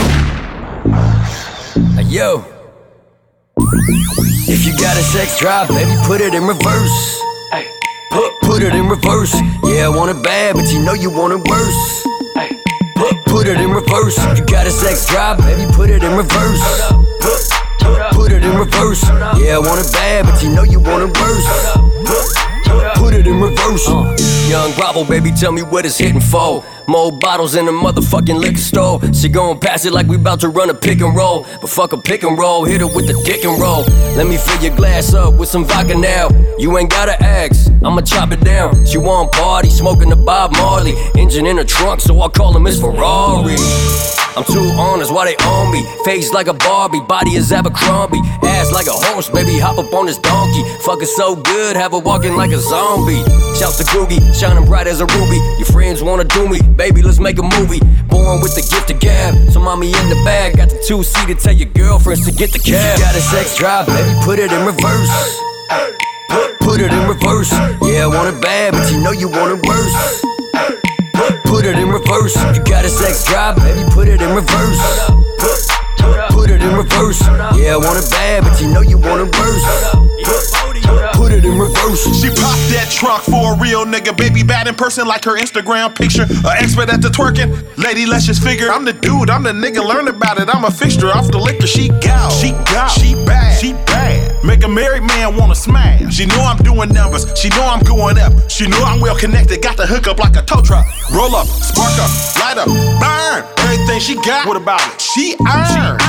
Yo. 2.12 2.44
If 4.48 4.66
you 4.66 4.74
got 4.78 4.98
a 4.98 5.04
sex 5.04 5.40
drive, 5.40 5.70
baby, 5.70 5.92
put 6.06 6.20
it 6.20 6.34
in 6.34 6.44
reverse. 6.44 7.22
Put, 8.12 8.34
put 8.42 8.64
it 8.64 8.76
in 8.76 8.90
reverse. 8.90 9.34
Yeah, 9.64 9.86
I 9.86 9.90
want 9.90 10.12
it 10.12 10.22
bad, 10.22 10.56
but 10.56 10.70
you 10.74 10.84
know 10.84 10.92
you 10.94 11.10
want 11.10 11.32
it 11.32 11.48
worse. 11.48 12.04
Put, 12.96 13.16
put 13.26 13.48
it 13.48 13.60
in 13.60 13.72
reverse. 13.72 14.18
If 14.18 14.40
you 14.40 14.46
got 14.46 14.68
a 14.68 14.72
sex 14.72 15.08
drive, 15.08 15.38
baby, 15.38 15.72
put 15.72 15.90
it 15.90 16.04
in 16.04 16.18
reverse. 16.18 16.62
Put, 17.22 17.40
put 18.12 18.32
it 18.34 18.44
in 18.44 18.56
reverse. 18.58 19.08
Yeah, 19.40 19.56
I 19.56 19.60
want 19.60 19.80
it 19.80 19.92
bad, 19.94 20.26
but 20.26 20.44
you 20.44 20.50
know 20.54 20.64
you 20.64 20.82
want 20.82 21.10
it 21.10 21.18
worse. 21.18 22.41
It 23.22 23.28
in 23.28 23.40
reverse. 23.40 23.88
Uh. 23.88 24.18
Young 24.50 24.74
Bravo, 24.74 25.06
baby, 25.06 25.32
tell 25.32 25.52
me 25.52 25.62
what 25.62 25.86
it's 25.86 26.00
hitting 26.00 26.20
for. 26.20 26.66
More 26.88 27.12
bottles 27.12 27.56
in 27.56 27.66
the 27.66 27.72
motherfucking 27.72 28.40
liquor 28.40 28.58
store. 28.58 29.00
She 29.14 29.30
gon' 29.30 29.60
pass 29.60 29.86
it 29.86 29.94
like 29.94 30.08
we 30.08 30.18
bout 30.18 30.40
to 30.42 30.50
run 30.50 30.70
a 30.70 30.74
pick 30.74 31.02
and 31.02 31.16
roll. 31.16 31.46
But 31.62 31.70
fuck 31.70 31.94
a 31.94 31.98
pick 31.98 32.24
and 32.24 32.38
roll, 32.38 32.66
hit 32.66 32.82
her 32.82 32.88
with 32.88 33.08
the 33.08 33.22
dick 33.26 33.46
and 33.46 33.60
roll. 33.60 33.84
Let 34.16 34.28
me 34.28 34.38
fill 34.38 34.62
your 34.62 34.76
glass 34.76 35.14
up 35.14 35.36
with 35.36 35.50
some 35.50 35.66
vodka 35.66 35.96
now. 35.96 36.30
You 36.58 36.78
ain't 36.78 36.90
gotta 36.90 37.22
ask, 37.24 37.72
I'ma 37.84 38.02
chop 38.02 38.32
it 38.32 38.44
down. 38.44 38.86
She 38.86 38.98
want 38.98 39.32
party, 39.32 39.70
smoking 39.70 40.10
the 40.10 40.16
Bob 40.16 40.54
Marley. 40.54 40.94
Engine 41.16 41.46
in 41.46 41.58
the 41.58 41.66
trunk, 41.66 42.02
so 42.02 42.20
I 42.22 42.28
call 42.30 42.56
him 42.56 42.64
Miss 42.64 42.80
Ferrari. 42.80 43.56
I'm 44.38 44.46
too 44.46 44.64
honest, 44.80 45.12
why 45.14 45.26
they 45.26 45.36
on 45.44 45.74
me? 45.74 45.84
Face 46.06 46.32
like 46.32 46.48
a 46.48 46.54
Barbie, 46.54 47.02
body 47.02 47.32
is 47.36 47.52
Abercrombie. 47.52 48.22
Ass 48.44 48.72
like 48.72 48.88
a 48.88 48.94
horse, 48.94 49.30
baby, 49.30 49.60
hop 49.60 49.78
up 49.78 49.94
on 49.94 50.06
this 50.06 50.18
donkey. 50.20 50.64
Fuck 50.84 51.02
it 51.02 51.08
so 51.08 51.36
good, 51.36 51.76
have 51.76 51.92
her 51.92 52.00
walking 52.00 52.36
like 52.38 52.52
a 52.52 52.60
zombie. 52.60 53.22
Shouts 53.60 53.78
to 53.80 53.84
Googie, 53.92 54.22
shining 54.34 54.66
bright 54.66 54.88
as 54.88 55.02
a 55.02 55.06
ruby. 55.06 55.36
Your 55.58 55.66
friends 55.66 56.02
wanna 56.02 56.24
do 56.24 56.48
me, 56.48 56.60
baby, 56.76 57.02
let's 57.02 57.20
make 57.20 57.38
a 57.38 57.44
movie. 57.44 57.80
Born 58.08 58.42
with 58.42 58.56
the 58.56 58.62
gift 58.62 58.92
of 58.92 59.00
gab, 59.00 59.36
so 59.52 59.60
mommy 59.60 59.88
in 59.88 60.10
the 60.10 60.20
bag. 60.26 60.58
Got 60.58 60.70
the 60.70 60.82
two 60.88 61.04
seater, 61.04 61.36
tell 61.36 61.54
your 61.54 61.70
girlfriends 61.70 62.26
to 62.26 62.32
get 62.32 62.52
the 62.52 62.60
cab. 62.60 62.98
You 62.98 63.04
got 63.04 63.16
a 63.16 63.22
sex 63.22 63.58
drive, 63.58 63.88
baby, 63.88 64.12
put 64.24 64.40
it 64.40 64.52
in 64.52 64.66
reverse. 64.66 65.12
Put, 66.30 66.60
put 66.60 66.82
it 66.82 66.92
in 66.92 67.08
reverse. 67.08 67.52
Yeah, 67.84 68.06
I 68.06 68.08
want 68.08 68.34
it 68.34 68.42
bad, 68.42 68.74
but 68.74 68.92
you 68.92 69.02
know 69.02 69.12
you 69.12 69.28
want 69.28 69.58
it 69.58 69.62
worse. 69.68 69.96
Put, 71.14 71.44
put 71.44 71.66
it 71.66 71.78
in 71.78 71.90
reverse. 71.90 72.36
You 72.56 72.64
got 72.64 72.86
a 72.86 72.90
sex 72.90 73.26
drive, 73.26 73.58
baby, 73.58 73.84
put 73.92 74.08
it 74.08 74.22
in 74.22 74.34
reverse. 74.34 74.80
Put, 75.40 75.60
put 76.32 76.50
it 76.50 76.62
in 76.62 76.74
reverse. 76.76 77.22
Yeah, 77.58 77.76
I 77.76 77.78
want 77.78 78.00
it 78.00 78.10
bad, 78.10 78.44
but 78.44 78.62
you 78.62 78.68
know 78.72 78.82
you 78.82 78.98
want 78.98 79.28
it 79.28 79.30
worse. 79.38 80.61
Put, 81.14 81.32
it 81.32 81.46
in 81.46 81.58
reverse. 81.58 82.04
She 82.20 82.30
popped 82.30 82.66
that 82.74 82.90
trunk 82.92 83.24
for 83.24 83.54
a 83.54 83.58
real 83.58 83.86
nigga. 83.86 84.16
Baby 84.16 84.44
bad 84.44 84.68
in 84.68 84.76
person 84.76 85.08
like 85.08 85.24
her 85.26 85.38
Instagram 85.38 85.96
picture. 85.96 86.24
A 86.24 86.52
expert 86.58 86.90
at 86.90 87.02
the 87.02 87.10
twerking. 87.10 87.52
Lady, 87.78 88.06
let's 88.06 88.28
figure. 88.40 88.72
I'm 88.72 88.86
the 88.86 88.94
dude, 88.94 89.30
I'm 89.30 89.44
the 89.44 89.52
nigga. 89.52 89.86
Learn 89.86 90.08
about 90.08 90.40
it. 90.40 90.50
I'm 90.54 90.64
a 90.66 90.72
fixture 90.72 91.08
off 91.08 91.32
the 91.32 91.38
liquor. 91.38 91.68
She 91.68 91.90
got. 91.90 92.32
She 92.32 92.52
got. 92.72 92.88
She 92.90 93.14
bad. 93.26 93.60
She 93.60 93.74
bad. 93.74 94.44
Make 94.44 94.64
a 94.64 94.68
married 94.68 95.04
man 95.04 95.36
wanna 95.38 95.56
smash. 95.56 96.14
She 96.14 96.26
know 96.26 96.42
I'm 96.42 96.58
doing 96.58 96.90
numbers. 96.90 97.26
She 97.38 97.50
know 97.50 97.64
I'm 97.64 97.84
going 97.84 98.18
up. 98.18 98.34
She 98.50 98.68
know 98.68 98.82
I'm 98.84 99.00
well 99.00 99.18
connected. 99.18 99.62
Got 99.62 99.78
the 99.78 99.86
hook 99.86 100.08
up 100.08 100.20
like 100.20 100.36
a 100.36 100.42
tow 100.42 100.62
truck. 100.62 100.86
Roll 101.14 101.36
up, 101.36 101.48
spark 101.48 101.94
up, 102.00 102.12
light 102.40 102.58
up, 102.58 102.68
burn. 103.00 103.46
Everything 103.66 104.00
she 104.00 104.16
got. 104.16 104.48
What 104.48 104.58
about 104.58 104.82
it? 104.82 105.00
She 105.00 105.36
earned. 105.48 106.02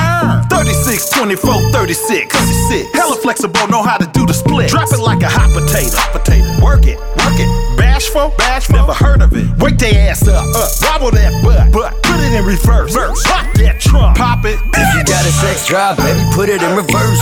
36, 0.49 1.09
24, 1.09 1.71
36. 1.71 2.35
36. 2.35 2.93
Hella 2.93 3.15
flexible, 3.17 3.67
know 3.67 3.83
how 3.83 3.97
to 3.97 4.07
do 4.13 4.25
the 4.25 4.33
split. 4.33 4.62
Drop 4.69 4.91
it 4.91 4.99
like 4.99 5.21
a 5.23 5.29
hot 5.29 5.51
potato. 5.51 5.95
Hot 5.97 6.11
potato. 6.11 6.47
Work 6.63 6.87
it, 6.87 6.99
work 6.99 7.37
it. 7.39 7.49
Bashful, 7.77 8.33
bashful. 8.37 8.75
Never 8.75 8.93
heard 8.93 9.21
of 9.21 9.33
it. 9.33 9.45
Wake 9.59 9.77
their 9.77 10.09
ass 10.09 10.27
up, 10.27 10.45
up. 10.55 10.69
Wobble 10.81 11.11
that 11.11 11.31
butt, 11.43 11.71
butt. 11.71 11.91
Put 12.03 12.19
it 12.21 12.33
in 12.33 12.45
reverse. 12.45 12.93
Verse. 12.93 13.23
Pop 13.23 13.51
that 13.59 13.79
trunk. 13.79 14.17
Pop 14.17 14.45
it. 14.45 14.55
If 14.55 14.89
you 14.95 15.03
got 15.03 15.25
a 15.25 15.31
sex 15.31 15.67
drive, 15.67 15.97
baby, 15.97 16.19
put 16.31 16.49
it 16.49 16.61
in 16.61 16.75
reverse. 16.75 17.19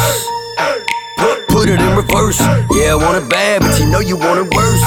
Put, 1.18 1.48
put 1.48 1.70
it 1.70 1.80
in 1.80 1.96
reverse. 1.96 2.39
Yeah, 2.74 2.94
I 2.94 2.98
want 2.98 3.18
it 3.18 3.30
bad, 3.30 3.62
but 3.62 3.80
you 3.80 3.86
know 3.89 4.00
you 4.00 4.18
want 4.18 4.42
it 4.42 4.48
worse. 4.54 4.82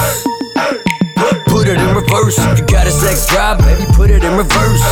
Put, 1.47 1.67
it 1.67 1.79
in 1.79 1.95
reverse. 1.95 2.37
You 2.59 2.65
got 2.67 2.85
a 2.87 2.91
sex 2.91 3.25
drive, 3.27 3.59
baby, 3.59 3.83
put 3.93 4.11
it 4.11 4.23
in 4.23 4.35
reverse. 4.35 4.83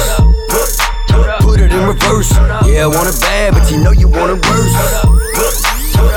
Put, 0.49 1.39
put 1.41 1.59
it 1.59 1.71
in 1.71 1.83
reverse. 1.85 2.31
Yeah, 2.65 2.85
I 2.85 2.87
want 2.87 3.07
it 3.07 3.19
bad, 3.19 3.53
but 3.53 3.69
you 3.71 3.77
know 3.83 3.91
you 3.91 4.07
want 4.07 4.31
it 4.31 4.39
worse. 4.47 5.72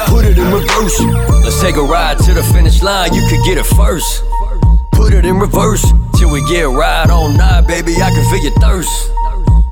Put, 0.09 0.24
it 0.24 0.39
in 0.39 0.53
reverse. 0.53 0.99
Let's 1.45 1.61
take 1.61 1.77
a 1.77 1.83
ride 1.83 2.18
to 2.20 2.35
the 2.35 2.43
finish 2.43 2.83
line. 2.83 3.12
You 3.14 3.27
could 3.29 3.45
get 3.45 3.59
it 3.59 3.66
first. 3.66 4.24
Put 4.93 5.12
it 5.12 5.24
in 5.24 5.39
reverse 5.39 5.85
till 6.16 6.31
we 6.31 6.45
get 6.49 6.64
right 6.68 7.09
on 7.09 7.37
night, 7.37 7.66
baby. 7.66 7.95
I 7.97 8.11
can 8.11 8.24
feel 8.31 8.43
your 8.43 8.59
thirst. 8.61 9.12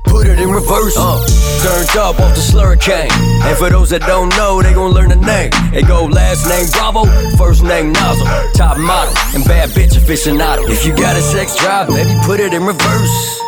Put 0.03 0.27
it 0.27 0.39
in 0.39 0.49
reverse. 0.49 0.95
Uh, 0.97 1.19
turned 1.61 1.89
up 1.97 2.19
off 2.19 2.35
the 2.35 2.41
slurricane. 2.41 3.11
And 3.43 3.57
for 3.57 3.69
those 3.69 3.89
that 3.89 4.01
don't 4.01 4.29
know, 4.37 4.61
they 4.61 4.73
gon' 4.73 4.91
learn 4.91 5.09
the 5.09 5.17
name. 5.17 5.51
They 5.71 5.81
go 5.81 6.05
last 6.05 6.47
name 6.47 6.67
Bravo, 6.71 7.05
first 7.37 7.63
name 7.63 7.91
Nozzle, 7.91 8.27
top 8.53 8.77
model, 8.77 9.13
and 9.33 9.43
bad 9.45 9.69
bitch 9.69 9.97
aficionado. 9.97 10.69
If 10.69 10.85
you 10.85 10.95
got 10.95 11.17
a 11.17 11.21
sex 11.21 11.55
drive, 11.57 11.89
baby, 11.89 12.13
put 12.23 12.39
it 12.39 12.53
in 12.53 12.63
reverse. 12.63 13.41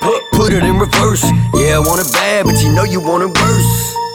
Put, 0.00 0.30
put 0.32 0.52
it 0.52 0.62
in 0.62 0.78
reverse. 0.78 1.24
Yeah, 1.54 1.76
I 1.76 1.78
want 1.78 2.00
it 2.00 2.12
bad, 2.12 2.46
but 2.46 2.62
you 2.62 2.72
know 2.72 2.84
you 2.84 3.00
want 3.00 3.22
it 3.22 3.32
worse. 3.42 4.05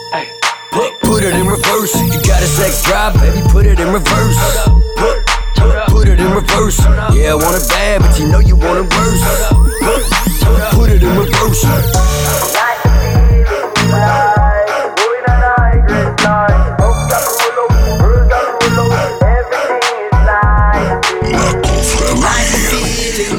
Put, 0.72 1.00
put 1.00 1.22
it 1.22 1.34
in 1.34 1.46
reverse. 1.46 1.94
You 1.94 2.20
got 2.24 2.42
a 2.42 2.46
sex 2.46 2.82
drive, 2.84 3.12
baby, 3.20 3.46
put 3.48 3.66
it 3.66 3.78
in 3.78 3.92
reverse. 3.92 4.38
Put, 4.96 5.26
put 5.88 6.08
it 6.08 6.18
in 6.18 6.30
reverse. 6.32 6.80
Yeah, 7.12 7.32
I 7.32 7.34
want 7.34 7.62
it 7.62 7.68
bad, 7.68 8.00
but 8.00 8.18
you 8.18 8.26
know 8.28 8.38
you 8.38 8.56
want 8.56 8.78
it 8.80 8.88
worse. 8.96 9.22
Put, 9.84 10.02
put 10.72 10.90
it 10.90 11.02
in 11.02 11.16
reverse. 11.16 11.62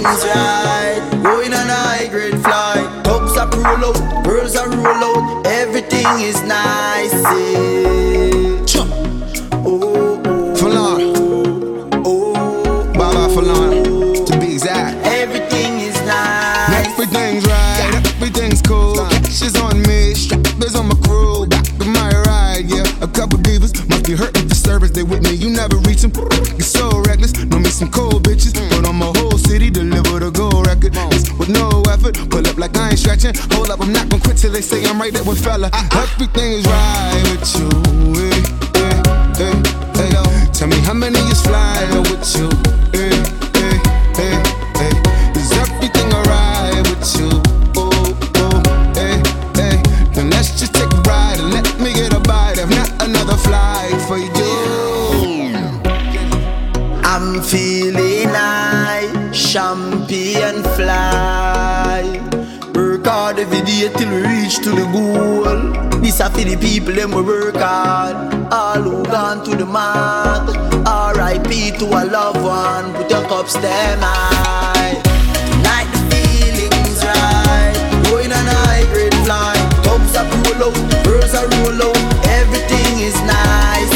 right. 0.05 1.09
Going 1.23 1.53
on 1.53 1.69
a 1.69 1.73
high 1.73 2.07
grade 2.07 2.39
flight. 2.41 3.03
Dogs 3.03 3.37
are 3.37 3.49
roll 3.49 3.85
out, 3.85 4.23
birds 4.23 4.55
are 4.55 4.69
roll 4.69 4.85
out. 4.85 5.42
Everything 5.75 6.19
is 6.19 6.39
nice. 6.43 7.11
Yeah. 7.13 8.83
Oh, 9.65 10.21
oh. 10.23 10.55
Falon. 10.55 11.89
Oh. 12.05 12.93
Baba 12.93 13.33
Falon. 13.33 14.23
To 14.23 14.39
be 14.39 14.53
exact. 14.53 15.03
Everything 15.07 15.79
is 15.79 15.99
nice. 16.05 16.85
Everything's 16.85 17.43
right. 17.47 18.03
Everything's 18.05 18.61
cool. 18.61 19.09
She's 19.31 19.59
on 19.59 19.81
me. 19.81 20.13
Strappers 20.13 20.75
on 20.75 20.89
my 20.89 20.95
crew. 21.07 21.47
Back 21.47 21.67
of 21.67 21.87
my 21.87 22.21
ride. 22.27 22.65
Yeah. 22.67 22.85
A 23.01 23.07
couple 23.07 23.39
divas 23.39 23.73
must 23.89 24.05
be 24.05 24.13
hurting 24.13 24.47
for 24.47 24.53
service. 24.53 24.91
They 24.91 25.01
with 25.01 25.23
me. 25.23 25.33
You 25.33 25.49
never 25.49 25.77
reach 25.77 26.03
them. 26.03 26.11
Hold 33.55 33.69
up, 33.69 33.79
I'm 33.79 33.93
not 33.93 34.09
gonna 34.09 34.21
quit 34.21 34.35
till 34.37 34.51
they 34.51 34.61
say 34.61 34.83
I'm 34.85 34.99
right 34.99 35.13
there 35.13 35.23
with 35.23 35.41
fella. 35.43 35.69
I, 35.71 35.87
Everything 36.03 36.51
is 36.59 36.65
right 36.65 37.23
with 37.31 37.55
you. 37.55 37.69
eh, 38.27 38.52
wait 63.83 63.97
till 63.97 64.09
we 64.09 64.21
reach 64.21 64.57
to 64.59 64.69
the 64.69 64.85
goal. 64.91 66.01
This 66.01 66.19
a 66.19 66.29
for 66.29 66.43
the 66.43 66.55
people 66.55 66.93
them 66.93 67.11
we 67.11 67.21
work 67.21 67.55
hard. 67.55 68.15
All 68.51 68.81
who 68.81 69.03
gone 69.03 69.43
to 69.45 69.55
the 69.55 69.65
mark. 69.65 70.55
R.I.P. 70.85 71.71
to 71.79 71.85
a 71.85 72.01
loved 72.05 72.43
one. 72.43 72.93
Put 72.93 73.09
your 73.09 73.23
cups 73.27 73.55
them 73.55 73.99
high. 74.01 74.93
Like 75.67 75.89
the 75.95 76.01
feelings 76.11 77.03
right. 77.03 77.75
Going 78.09 78.31
on 78.31 78.45
a 78.47 78.57
high 78.67 78.85
grade 78.93 79.17
flight. 79.25 79.63
Cups 79.85 80.15
are 80.15 80.27
roll 80.43 80.69
out, 80.69 81.03
birds 81.03 81.33
are 81.33 81.47
roll 81.59 81.81
out. 81.89 82.27
Everything 82.39 82.99
is 82.99 83.17
nice. 83.23 83.92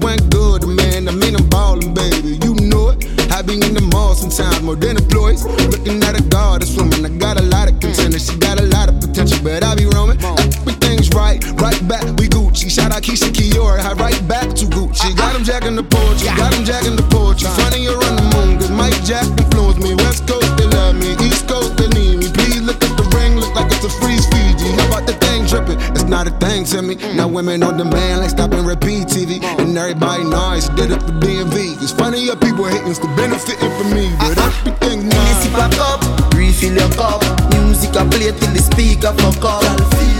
Went 0.00 0.30
good, 0.30 0.66
man. 0.66 1.08
I 1.08 1.12
mean, 1.12 1.36
I'm 1.36 1.48
ballin', 1.48 1.94
baby. 1.94 2.38
You 2.44 2.54
know 2.68 2.90
it. 2.90 3.04
I 3.30 3.42
be 3.42 3.54
in 3.54 3.74
the 3.74 3.80
mall 3.92 4.14
sometimes 4.14 4.60
more 4.62 4.76
than 4.76 4.96
employees. 4.96 5.44
Looking 5.44 6.02
at 6.02 6.18
a 6.18 6.22
goddess 6.28 6.76
woman. 6.76 7.04
I 7.04 7.08
got 7.16 7.38
a 7.38 7.42
lot 7.42 7.70
of 7.70 7.78
contenders. 7.80 8.28
She 8.28 8.36
got 8.36 8.60
a 8.60 8.66
lot 8.66 8.88
of 8.88 9.00
potential, 9.00 9.38
but 9.42 9.64
I 9.64 9.74
be 9.74 9.86
roaming. 9.86 10.20
Everything's 10.20 11.08
right, 11.10 11.40
right 11.60 11.80
back. 11.88 12.04
We 12.18 12.28
Gucci. 12.28 12.70
Shout 12.70 12.92
out 12.92 13.02
Keisha 13.02 13.30
Kiora. 13.30 13.80
I 13.80 13.92
right 13.94 14.20
back 14.28 14.52
to 14.60 14.64
Gucci. 14.66 15.16
Got 15.16 15.36
him 15.36 15.44
jacking 15.44 15.76
the 15.76 15.84
porch. 15.84 16.24
Got 16.24 16.52
him 16.54 16.64
jacking 16.64 16.96
the 16.96 17.06
porch. 17.08 17.44
Funny 17.44 17.82
you're 17.84 17.96
on 17.96 18.16
the 18.16 18.26
moon. 18.36 18.58
Cause 18.58 18.70
Mike 18.70 18.98
Jack 19.04 19.26
influenced 19.38 19.80
me. 19.80 19.94
West 19.94 20.26
Coast, 20.26 20.50
they 20.56 20.66
love 20.76 20.96
me. 20.96 21.16
East 21.24 21.48
Coast, 21.48 21.76
they 21.76 21.88
need 21.88 22.18
me. 22.20 22.28
Please 22.32 22.60
look 22.60 22.82
at 22.84 22.92
the 22.96 23.06
ring. 23.16 23.38
Look 23.38 23.54
like 23.54 23.72
it's 23.72 23.84
a 23.84 23.90
freeze 24.00 24.26
Fiji. 24.28 24.68
How 24.76 24.88
about 24.88 25.06
the 25.06 25.14
thing 25.14 25.46
dripping? 25.46 25.80
It's 25.96 26.04
not 26.04 26.26
a 26.26 26.34
thing 26.42 26.64
to 26.76 26.82
me. 26.82 26.96
Now 27.16 27.28
women 27.28 27.62
on 27.62 27.76
demand 27.76 28.20
like 28.20 28.30
stop 28.30 28.52
and 28.52 28.66
repeat 28.66 29.08
TV. 29.08 29.39
And 29.70 29.78
everybody 29.78 30.24
knows 30.24 30.68
did 30.70 30.90
it 30.90 30.98
for 30.98 31.14
DMV. 31.22 31.80
It's 31.80 31.92
funny 31.92 32.26
how 32.26 32.34
people 32.34 32.64
hating 32.64 32.92
still 32.92 33.14
benefiting 33.14 33.70
from 33.78 33.94
me. 33.94 34.10
But 34.18 34.34
uh-uh. 34.34 34.50
everything 34.66 35.08
nice. 35.08 35.46
back 35.54 35.78
up, 35.78 36.02
refill 36.34 36.74
your 36.74 36.90
cup. 36.98 37.22
Music 37.54 37.94
I 37.94 38.02
play 38.10 38.34
till 38.34 38.50
the 38.50 38.58
speaker 38.58 39.14
fuck 39.22 39.38
up. 39.46 39.62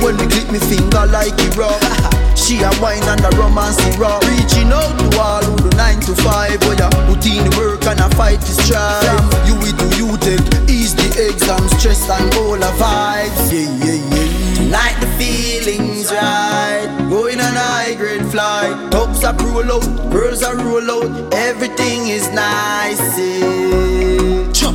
When 0.06 0.14
we 0.22 0.30
click 0.30 0.46
me 0.54 0.60
finger 0.70 1.02
like 1.10 1.34
it 1.34 1.56
rock. 1.58 1.82
She 2.38 2.62
a 2.62 2.70
wine 2.78 3.02
and 3.10 3.26
a 3.26 3.30
romance 3.34 3.82
rock. 3.98 4.22
Reaching 4.22 4.70
out 4.70 4.86
to 4.86 5.18
all 5.18 5.42
who 5.42 5.68
do 5.68 5.76
nine 5.76 5.98
to 6.06 6.14
five. 6.22 6.54
Oh, 6.62 6.70
Boy, 6.70 6.78
ya 6.78 6.86
put 7.10 7.26
in 7.26 7.42
the 7.42 7.50
work 7.58 7.82
and 7.90 7.98
a 7.98 8.08
fight 8.14 8.38
to 8.38 8.52
strive. 8.54 9.02
You 9.50 9.58
will 9.58 9.74
do 9.74 9.86
you 9.98 10.14
take 10.22 10.46
eh? 10.46 10.78
ease 10.78 10.94
the 10.94 11.10
exam 11.26 11.66
stress 11.74 12.06
and 12.06 12.30
all 12.38 12.54
the 12.54 12.70
vibes. 12.78 13.50
Yeah, 13.50 13.66
yeah, 13.82 14.14
yeah. 14.14 14.39
Tonight 14.70 15.00
the 15.00 15.08
feelings 15.18 16.12
right. 16.12 16.86
Going 17.10 17.40
on 17.40 17.56
a 17.56 17.58
high 17.58 17.94
grade 17.96 18.24
flight. 18.30 18.92
Tops 18.92 19.24
are 19.24 19.34
roll 19.34 19.72
out, 19.72 20.12
girls 20.12 20.44
are 20.44 20.54
roll 20.54 20.88
out. 20.88 21.34
Everything 21.34 22.06
is 22.06 22.30
nice. 22.30 23.00
Yeah. 23.18 24.70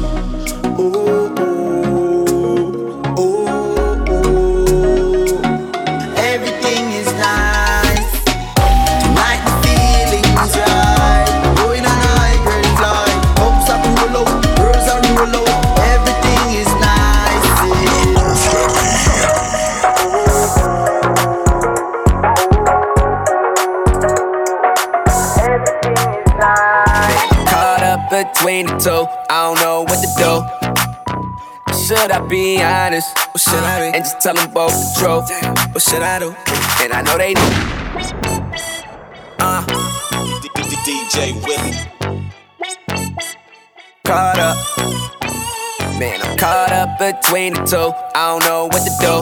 Oh, 0.77 1.24
between 28.23 28.67
the 28.67 28.77
two, 28.77 29.07
I 29.29 29.43
don't 29.43 29.59
know 29.59 29.81
what 29.81 29.99
to 29.99 30.07
do. 30.15 30.31
Should 31.75 32.11
I 32.11 32.25
be 32.27 32.61
honest? 32.61 33.11
Or 33.35 33.39
should 33.39 33.63
I 33.63 33.91
be? 33.91 33.97
And 33.97 34.05
just 34.05 34.21
tell 34.21 34.35
them 34.35 34.51
both 34.53 34.71
the 34.71 34.87
truth? 34.99 35.27
What 35.73 35.81
should 35.81 36.01
I 36.01 36.19
do? 36.19 36.33
And 36.81 36.93
I 36.93 37.01
know 37.01 37.17
they 37.17 37.33
know. 37.33 37.41
Uh. 39.39 39.65
DJ 40.85 41.33
Willie. 41.43 41.75
Caught 44.05 44.39
up. 44.39 44.57
Man, 45.99 46.21
I'm 46.21 46.37
caught 46.37 46.71
up 46.71 46.97
between 46.97 47.53
the 47.53 47.63
two. 47.63 47.91
I 48.15 48.31
don't 48.31 48.43
know 48.45 48.65
what 48.65 48.83
to 48.85 48.91
do. 49.03 49.15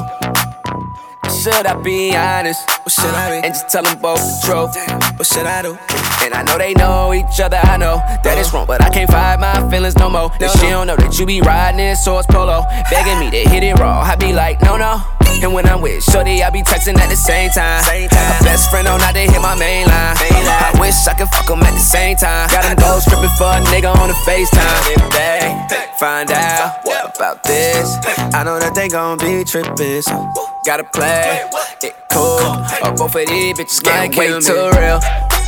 Should 1.42 1.66
I 1.66 1.82
be 1.82 2.16
honest? 2.16 2.70
Or 2.86 2.90
should 2.90 3.16
I 3.16 3.42
be? 3.42 3.48
And 3.48 3.54
just 3.54 3.70
tell 3.70 3.84
them 3.84 4.00
both 4.00 4.20
the 4.20 4.42
truth? 4.46 5.18
What 5.18 5.26
should 5.26 5.48
I 5.48 5.62
do? 5.64 6.03
And 6.24 6.34
I 6.34 6.42
know 6.44 6.58
they 6.58 6.74
know 6.74 7.14
each 7.14 7.42
other, 7.42 7.58
I 7.58 7.76
know 7.76 7.98
that 8.24 8.38
it's 8.38 8.54
wrong, 8.54 8.66
but 8.66 8.82
I 8.82 8.90
can't 8.90 9.12
fight 9.12 9.42
my 9.42 9.70
feelings 9.70 9.98
no 9.98 10.10
more. 10.10 10.32
That 10.40 10.52
she 10.56 10.72
don't 10.72 10.88
know 10.88 10.96
that 10.96 11.20
you 11.20 11.26
be 11.26 11.42
riding 11.42 11.82
in 11.82 11.98
source 11.98 12.26
polo, 12.26 12.64
begging 12.90 13.20
me 13.20 13.30
to 13.32 13.50
hit 13.50 13.62
it 13.62 13.78
raw. 13.78 14.00
I 14.00 14.16
be 14.16 14.32
like, 14.32 14.62
no, 14.62 14.78
no. 14.78 15.04
And 15.44 15.54
when 15.54 15.68
I'm 15.68 15.82
with 15.82 16.02
Shorty, 16.02 16.42
I 16.42 16.50
be 16.50 16.62
texting 16.62 16.98
at 16.98 17.10
the 17.10 17.18
same 17.18 17.50
time. 17.50 17.84
My 17.84 18.40
best 18.48 18.70
friend 18.70 18.88
on 18.88 19.02
not 19.02 19.14
to 19.16 19.20
hit 19.20 19.42
my 19.42 19.56
main 19.60 19.86
line. 19.88 20.16
I 20.16 20.72
wish 20.80 20.96
I 21.08 21.14
could 21.14 21.28
fuck 21.28 21.50
'em 21.52 21.60
at 21.64 21.74
the 21.74 21.84
same 21.84 22.16
time. 22.16 22.48
Got 22.48 22.64
Got 22.64 22.72
'em 22.72 22.78
go 22.78 23.00
stripping 23.00 23.36
for 23.36 23.52
a 23.52 23.60
nigga 23.68 23.92
on 23.92 24.08
the 24.08 24.16
FaceTime. 24.24 24.96
If 24.96 25.04
they 25.12 25.78
find 26.00 26.32
out 26.32 26.80
about 27.16 27.44
this, 27.44 27.98
I 28.34 28.44
know 28.46 28.60
that 28.60 28.74
they 28.76 28.88
gon' 28.88 29.18
be 29.18 29.44
tripping. 29.44 30.02
So 30.02 30.32
gotta 30.66 30.86
play 30.86 31.44
it 31.82 31.96
cool. 32.10 32.40
Or 32.40 32.66
oh, 32.84 32.96
both 32.96 33.16
of 33.16 33.28
these 33.28 33.58
bitches 33.58 33.84
can't 33.84 34.16
wait 34.16 34.42
too 34.42 34.72
real. 34.80 35.43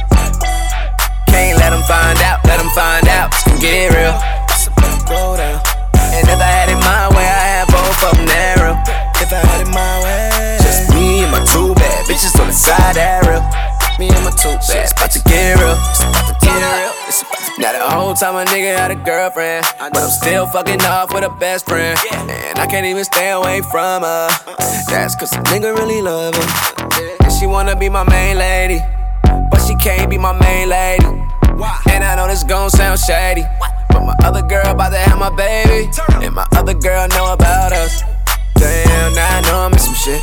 Can't 1.35 1.59
let 1.59 1.73
'em 1.73 1.83
find 1.83 2.21
out, 2.21 2.39
let 2.47 2.55
let 2.55 2.63
'em 2.63 2.71
find 2.71 3.07
out. 3.09 3.33
It's 3.33 3.43
gonna 3.43 3.59
get 3.59 3.91
real. 3.91 4.15
It's 4.47 4.67
about 4.67 4.99
to 4.99 5.05
go 5.05 5.35
down. 5.35 5.59
And 6.15 6.23
if 6.23 6.39
I 6.39 6.49
had 6.57 6.69
it 6.69 6.79
my 6.79 7.09
way, 7.11 7.27
I 7.27 7.43
have 7.51 7.67
both 7.67 8.03
of 8.03 8.15
them 8.15 8.25
narrow. 8.25 8.79
If 9.19 9.33
I 9.33 9.43
had 9.43 9.59
it 9.59 9.67
my 9.67 9.93
way, 10.03 10.57
just 10.63 10.89
me 10.95 11.23
and 11.23 11.31
my 11.31 11.43
two 11.43 11.75
bad 11.75 12.05
bitches 12.07 12.39
on 12.39 12.47
the 12.47 12.53
side 12.53 12.95
real. 13.27 13.43
Me 13.99 14.07
and 14.07 14.23
my 14.23 14.31
two 14.31 14.55
bad, 14.67 14.87
it's 14.87 14.93
about 14.93 15.11
to 15.11 15.19
get 15.27 15.59
real. 15.59 15.75
It's 15.91 15.99
about 15.99 16.27
to 16.31 16.35
get 16.45 16.55
real. 16.55 16.93
It's 17.09 17.21
about 17.21 17.43
to 17.43 17.61
now 17.61 17.71
the 17.73 17.89
whole 17.95 18.13
time 18.13 18.35
a 18.35 18.45
nigga 18.45 18.77
had 18.77 18.91
a 18.91 18.95
girlfriend, 18.95 19.65
but 19.79 19.97
I'm 19.97 20.09
still 20.09 20.47
fucking 20.47 20.85
off 20.85 21.13
with 21.13 21.25
a 21.25 21.29
best 21.29 21.65
friend, 21.65 21.99
and 22.13 22.59
I 22.59 22.65
can't 22.65 22.85
even 22.85 23.03
stay 23.03 23.31
away 23.31 23.59
from 23.71 24.03
her. 24.03 24.29
Uh-uh. 24.47 24.83
That's 24.87 25.15
cause 25.15 25.33
a 25.33 25.41
nigga 25.51 25.75
really 25.75 26.01
love 26.01 26.35
her, 26.35 26.47
and 27.23 27.31
she 27.33 27.45
wanna 27.45 27.75
be 27.75 27.89
my 27.89 28.03
main 28.03 28.37
lady, 28.37 28.81
but 29.51 29.59
she 29.67 29.75
can't 29.75 30.09
be 30.09 30.17
my 30.17 30.31
main 30.31 30.69
lady. 30.69 31.24
And 31.55 32.03
I 32.03 32.15
know 32.15 32.27
this 32.27 32.43
gon' 32.43 32.69
sound 32.69 32.99
shady, 32.99 33.43
but 33.89 34.03
my 34.03 34.15
other 34.23 34.41
girl 34.41 34.67
about 34.67 34.89
to 34.89 34.97
have 34.97 35.17
my 35.17 35.29
baby, 35.29 35.89
and 36.25 36.35
my 36.35 36.45
other 36.51 36.73
girl 36.73 37.07
know 37.09 37.31
about 37.31 37.71
us. 37.71 38.03
Damn, 38.55 39.13
now 39.13 39.37
I 39.37 39.41
know 39.41 39.59
I'm 39.59 39.71
in 39.71 39.79
some 39.79 39.93
shit. 39.93 40.21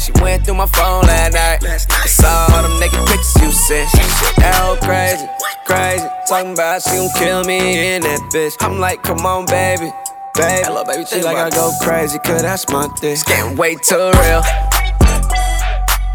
She 0.00 0.12
went 0.20 0.44
through 0.44 0.56
my 0.56 0.66
phone 0.66 1.04
last 1.04 1.32
night. 1.32 1.64
I 1.64 2.06
saw 2.06 2.48
all 2.52 2.62
them 2.62 2.78
naked 2.80 3.00
pictures 3.06 3.34
you 3.40 3.50
sent. 3.50 3.90
That 4.36 4.54
whole 4.60 4.76
oh, 4.76 4.84
crazy, 4.84 5.26
crazy. 5.64 6.06
Talking 6.28 6.52
about 6.52 6.82
she 6.82 6.96
gon' 6.96 7.08
kill 7.16 7.44
me 7.44 7.94
in 7.94 8.02
that 8.02 8.20
bitch. 8.32 8.56
I'm 8.60 8.78
like, 8.78 9.02
come 9.02 9.24
on, 9.24 9.46
baby. 9.46 9.90
Baby, 10.34 10.64
Hello, 10.64 10.84
baby 10.84 11.04
she 11.04 11.22
like 11.22 11.36
I 11.36 11.50
go 11.50 11.72
crazy, 11.82 12.18
cause 12.18 12.42
that's 12.42 12.68
my 12.68 12.88
thing. 13.00 13.12
It's 13.12 13.22
getting 13.22 13.56
way 13.56 13.74
too 13.76 13.96
real. 13.96 14.42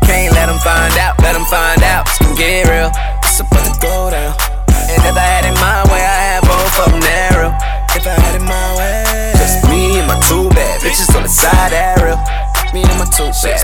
Can't 0.05 0.33
let 0.33 0.45
them 0.45 0.57
find 0.59 0.93
out, 0.97 1.17
let 1.21 1.33
them 1.33 1.45
find 1.45 1.81
out. 1.83 2.05
It's 2.07 2.19
gonna 2.19 2.35
get 2.35 2.69
real. 2.69 3.16
It's 3.38 3.45
about 3.45 3.69
to 3.69 3.77
go 3.77 4.09
down. 4.09 4.33
And 4.89 4.97
if 5.05 5.13
I 5.13 5.21
had 5.21 5.45
it 5.45 5.53
my 5.61 5.85
way, 5.93 6.01
I 6.01 6.17
had 6.25 6.41
both 6.41 6.73
of 6.81 6.89
them 6.89 7.05
narrow. 7.05 7.53
If 7.93 8.09
I 8.09 8.17
had 8.17 8.33
it 8.33 8.41
my 8.41 8.67
way, 8.73 9.05
just 9.38 9.61
me 9.69 10.01
and 10.01 10.09
my 10.09 10.17
two 10.25 10.49
bad 10.57 10.81
bitches 10.81 11.13
on 11.13 11.21
the 11.21 11.29
side 11.29 11.69
real. 12.01 12.17
Me 12.73 12.81
and 12.81 12.97
my 12.97 13.05
two 13.13 13.29
bad 13.29 13.61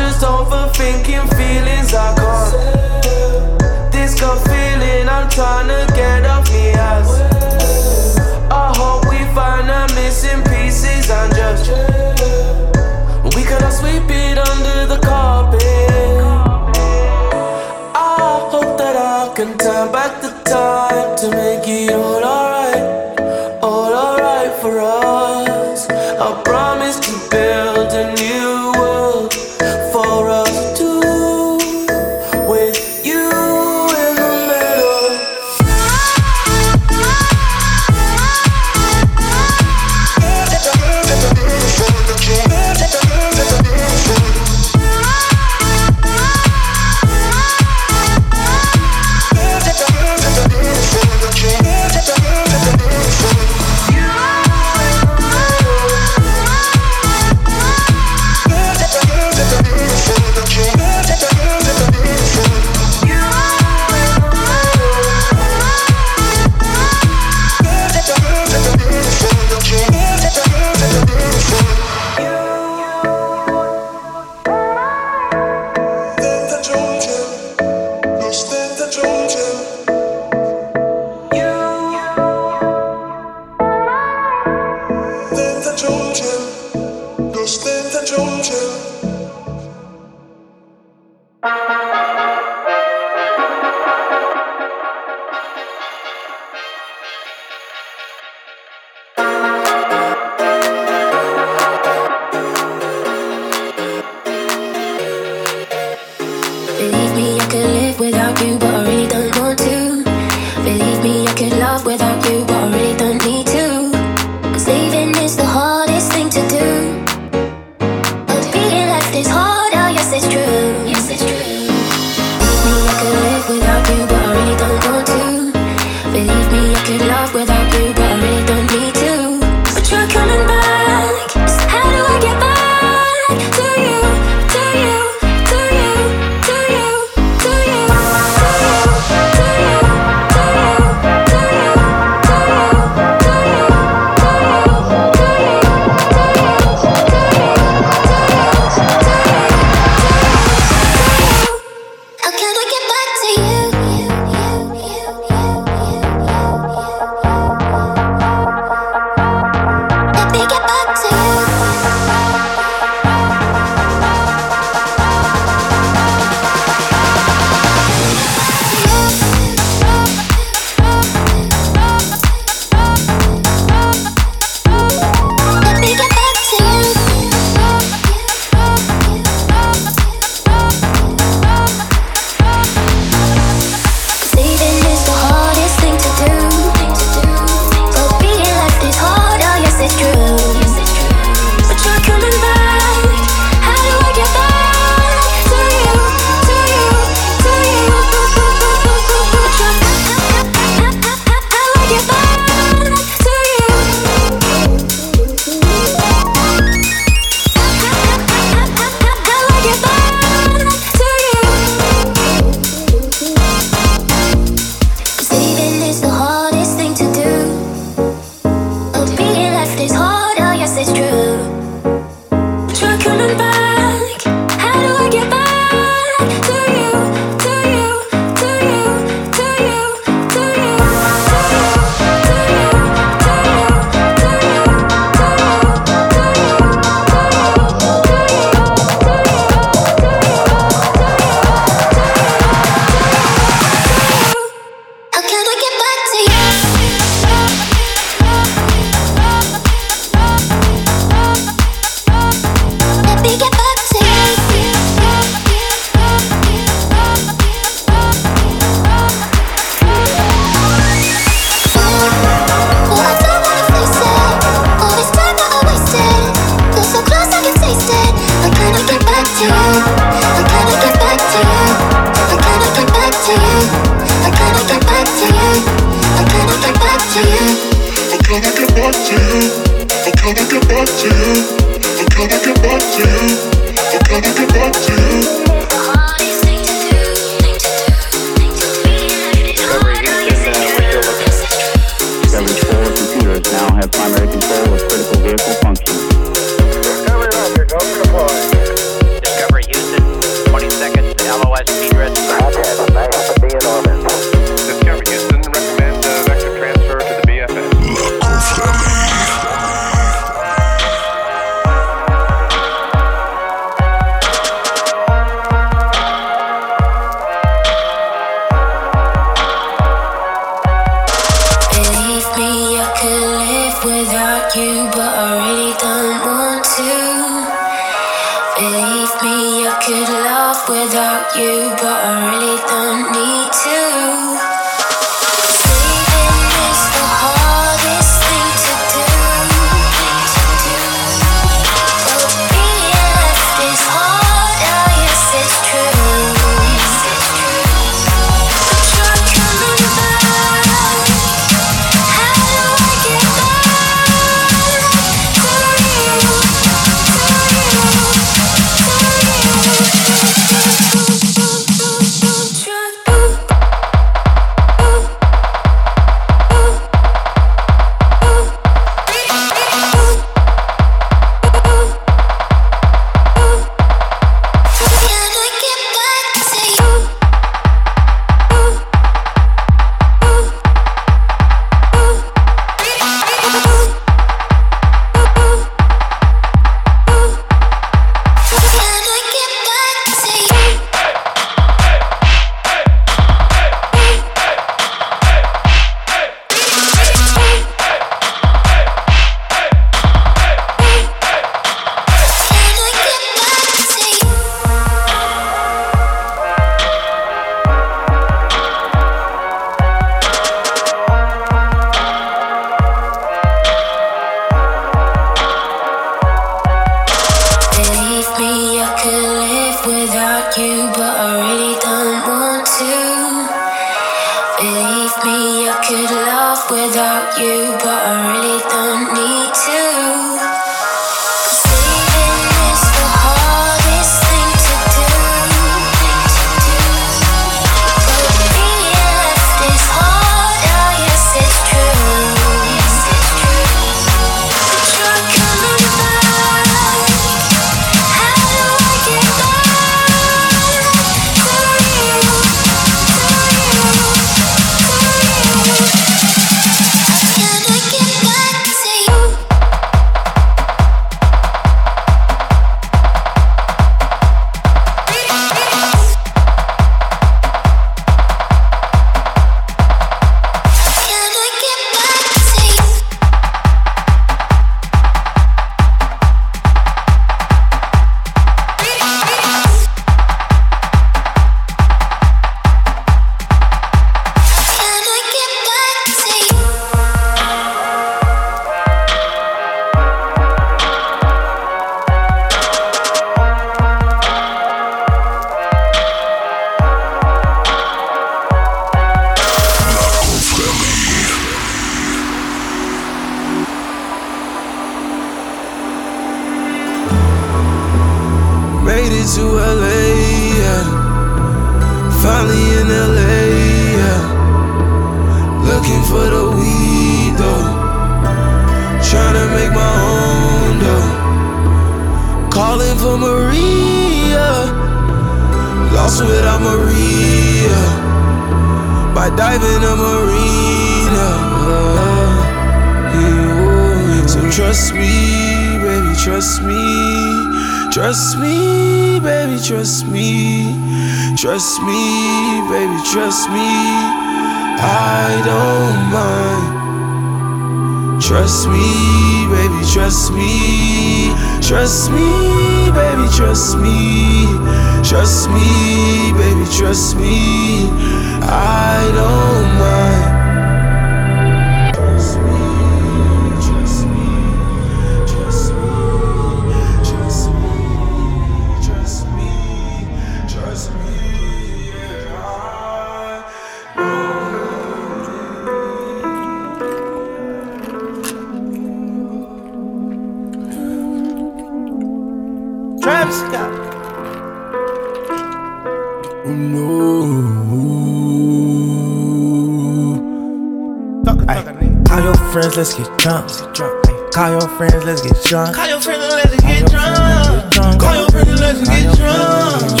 friends, 592.72 592.96
let's 592.98 593.08
get 593.08 593.18
drunk. 593.18 594.32
Call 594.32 594.50
your 594.50 594.68
friends, 594.76 595.04
let's 595.04 595.22
get 595.22 595.42
drunk. 595.44 595.76
Call 595.76 595.88
your 595.88 596.00
friends 596.00 596.32
let's 596.32 596.60
get 596.62 596.90
drunk. 596.90 598.00
Call 598.00 598.14
your 598.16 598.30
friends 598.30 598.60
let's 598.60 598.88
get 598.88 599.16
drunk. 599.16 600.00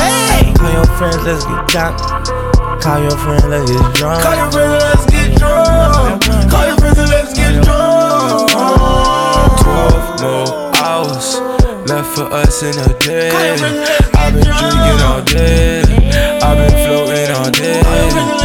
Hey! 0.00 0.52
Call 0.54 0.72
your 0.72 0.86
friends, 0.96 1.16
let's 1.24 1.44
get 1.44 1.68
drunk. 1.68 1.98
Call 2.80 3.00
your 3.02 3.16
friends, 3.18 3.44
let's 3.44 3.70
get 3.70 3.94
drunk. 3.94 4.22
Call 4.22 4.36
your 4.36 4.50
friends 4.50 4.82
let's 4.82 5.06
get 5.06 5.38
drunk. 5.38 6.22
Call 6.50 6.66
your 6.66 6.76
friends 6.78 6.98
let's 7.10 7.34
get 7.34 7.64
drunk. 7.64 8.50
Twelve 9.60 10.20
more 10.22 10.76
hours 10.76 11.40
left 11.88 12.16
for 12.16 12.32
us 12.32 12.62
in 12.62 12.78
a 12.78 12.98
day. 12.98 13.30
I've 14.14 14.32
been 14.32 14.42
drinking 14.42 15.00
all 15.04 15.22
day. 15.22 15.82
I've 16.42 16.56
been 16.56 16.86
floating 16.86 17.36
all 17.36 17.50
day. 17.50 18.35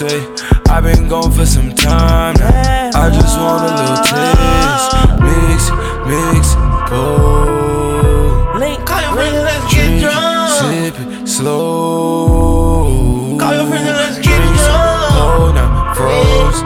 How 0.00 0.06
I 0.06 0.08
stay. 0.08 0.20
I've 0.68 0.84
been 0.84 1.08
gone 1.08 1.32
for 1.32 1.46
some 1.46 1.74
time 1.74 2.34
now. 2.34 2.90
I 2.94 3.10
just 3.10 3.38
want 3.38 3.64
a 3.64 3.74
little 3.80 3.96
taste. 4.04 4.92
Mix, 5.20 5.70
mix, 6.06 6.54
go. 6.90 8.54
Link. 8.58 8.84
Call 8.86 9.00
your 9.02 9.12
friends 9.12 9.34
and 9.36 9.44
let's 9.44 9.74
get 9.74 10.00
drunk. 10.00 10.50
Sip 10.50 10.98
it 11.00 11.26
slow. 11.28 13.36
Call 13.38 13.54
your 13.54 13.66
friends 13.66 13.88
and 13.88 13.96
let's 13.96 14.18
get 14.18 14.40
drunk. 14.58 15.12
cold 15.14 15.54
now, 15.54 15.94
froze. 15.94 16.60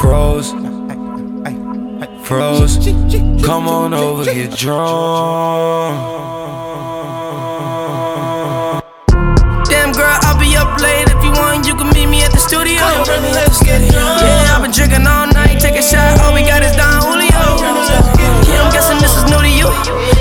Froze. 0.00 0.52
Froze. 2.26 2.76
Come 3.44 3.68
on 3.68 3.92
over, 3.94 4.24
get 4.24 4.50
drunk. 4.56 6.37
Yeah, 13.08 14.52
I've 14.52 14.60
been 14.60 14.70
drinking 14.70 15.06
all 15.08 15.26
night. 15.32 15.56
Take 15.58 15.76
a 15.76 15.82
shot. 15.82 16.20
All 16.20 16.34
we 16.34 16.42
got 16.44 16.62
is 16.62 16.76
Don 16.76 17.00
Julio. 17.00 17.40
Yeah, 18.44 18.60
I'm 18.60 18.72
guessing 18.72 19.00
this 19.00 19.16
is 19.16 19.24
new 19.24 19.40
to 19.40 19.48
you. 19.48 19.68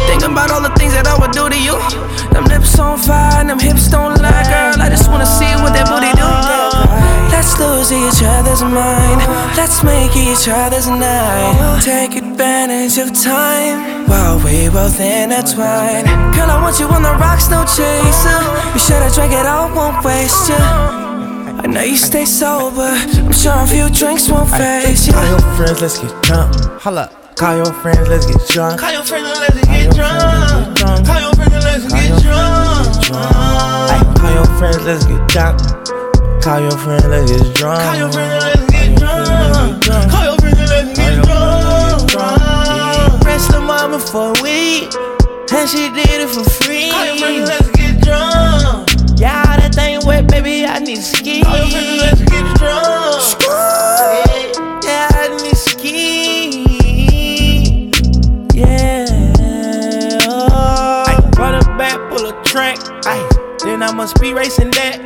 Thinking 0.07 0.31
about 0.31 0.51
all 0.51 0.61
the 0.61 0.71
things 0.79 0.93
that 0.95 1.03
I 1.03 1.19
would 1.19 1.31
do 1.35 1.49
to 1.51 1.59
you. 1.59 1.75
Them 2.31 2.45
lips 2.45 2.79
on 2.79 2.97
fire, 2.97 3.43
them 3.43 3.59
hips 3.59 3.89
don't 3.89 4.15
lie, 4.23 4.43
girl. 4.47 4.79
I 4.79 4.87
just 4.87 5.11
wanna 5.11 5.25
see 5.27 5.51
what 5.59 5.75
that 5.75 5.91
booty 5.91 6.15
do. 6.15 6.31
Let's 7.27 7.59
lose 7.59 7.91
each 7.91 8.23
other's 8.23 8.63
mind. 8.63 9.19
Let's 9.59 9.83
make 9.83 10.15
each 10.15 10.47
other's 10.47 10.87
night. 10.87 11.83
Take 11.83 12.15
advantage 12.15 12.97
of 13.03 13.11
time 13.11 14.07
while 14.07 14.39
we 14.39 14.69
both 14.69 14.99
intertwine. 14.99 16.07
Girl, 16.31 16.49
I 16.49 16.57
want 16.63 16.79
you 16.79 16.87
on 16.87 17.03
the 17.03 17.15
rocks, 17.19 17.49
no 17.49 17.67
chaser. 17.67 18.39
You 18.71 18.79
sure 18.79 19.01
to 19.03 19.11
drank 19.13 19.33
it 19.33 19.45
all, 19.45 19.75
won't 19.75 20.03
waste 20.05 20.49
ya. 20.49 21.06
I 21.67 21.69
know 21.69 21.81
you 21.83 21.97
stay 21.97 22.23
sober. 22.23 22.79
I'm 22.79 23.33
sure 23.33 23.51
a 23.51 23.67
few 23.67 23.89
drinks 23.89 24.29
won't 24.29 24.49
faze 24.49 25.11
Call 25.11 25.27
your 25.27 25.39
friends, 25.57 25.81
let's 25.81 25.99
get 25.99 26.23
drunk. 26.23 26.55
Holla. 26.79 27.11
Call 27.35 27.57
your 27.57 27.73
friends, 27.83 28.07
let's 28.07 28.25
get 28.25 28.39
drunk. 28.47 28.79
Call 28.79 28.93
your 28.93 29.03
friends 29.03 29.37
let's 29.37 29.67
get 29.67 29.93
drunk. 29.93 30.77
Call 30.77 31.19
your 31.19 31.35
friends 31.35 31.65
let's 31.67 31.91
get 31.91 32.23
drunk. 32.23 33.03
Call 34.15 34.31
your 34.31 34.47
friends, 34.57 34.83
let's 34.85 35.05
get 35.05 35.27
drunk. 35.27 35.59
Call 36.41 36.61
your 36.61 36.71
friends, 36.79 37.05
let's 37.05 37.35
get 37.35 37.53
drunk. 37.53 37.81
Call 37.83 37.97
your 37.97 38.11
friends 38.13 38.45
let's 38.45 38.71
get 38.71 38.97
drunk. 38.97 40.09
Call 40.09 40.23
your 40.23 40.37
friends 40.39 40.71
let's 40.71 40.97
get 40.97 41.19
drunk. 42.07 43.21
Press 43.21 43.47
the 43.51 43.59
mama 43.59 43.99
for 43.99 44.29
a 44.29 44.41
week, 44.41 44.87
and 45.51 45.67
she 45.69 45.89
did 45.91 46.21
it 46.23 46.29
for 46.29 46.45
free. 46.63 46.91
Call 46.91 47.05
your 47.05 47.17
friends 47.17 47.49
let's 47.49 47.59
get 47.59 47.65
drunk. 47.65 47.76
Baby, 50.41 50.65
I 50.65 50.79
need 50.79 50.97
ski. 51.01 51.37
Your 51.39 51.45
friends 51.45 52.01
let's 52.01 52.21
get 52.21 52.57
drunk. 52.57 53.43
Yeah, 54.83 55.07
I 55.11 55.27
need 55.41 55.57
ski. 55.57 56.61
Yeah. 58.53 59.05
Oh. 60.27 61.03
I 61.07 61.29
run 61.37 61.55
it 61.55 61.65
back, 61.77 61.97
pull 62.09 62.27
a 62.27 62.43
track. 62.43 62.77
Ay, 63.05 63.27
then 63.63 63.83
I 63.83 63.91
must 63.93 64.19
be 64.21 64.33
racing 64.33 64.71
that. 64.71 65.01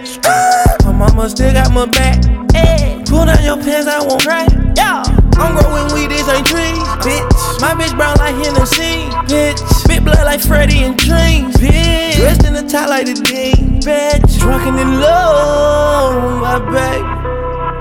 My 0.86 0.91
mama 0.91 1.29
still 1.29 1.53
got 1.53 1.71
my 1.71 1.86
back. 1.86 2.23
Hey, 2.53 3.01
pull 3.05 3.25
down 3.25 3.43
your 3.43 3.57
pants, 3.57 3.88
I 3.88 4.05
won't 4.05 4.23
cry. 4.23 4.47
Yeah, 4.75 5.03
I'm 5.41 5.57
growing 5.57 5.93
weed, 5.93 6.11
this 6.11 6.29
ain't 6.29 6.45
trees, 6.45 6.85
bitch. 7.01 7.61
My 7.61 7.73
bitch 7.73 7.95
brown 7.97 8.15
like 8.17 8.35
Hennessy, 8.35 9.09
bitch. 9.25 9.59
Big 9.87 10.03
blood 10.03 10.23
like 10.23 10.39
Freddy 10.39 10.83
and 10.83 10.95
Dreams, 10.97 11.55
bitch. 11.57 12.15
Dressed 12.15 12.45
in 12.45 12.53
the 12.53 12.63
top 12.63 12.89
like 12.89 13.05
the 13.07 13.13
Dean, 13.13 13.81
bitch. 13.81 14.39
Drunken 14.39 14.77
in 14.77 14.99
love, 14.99 16.41
my 16.41 16.59
baby. 16.71 17.21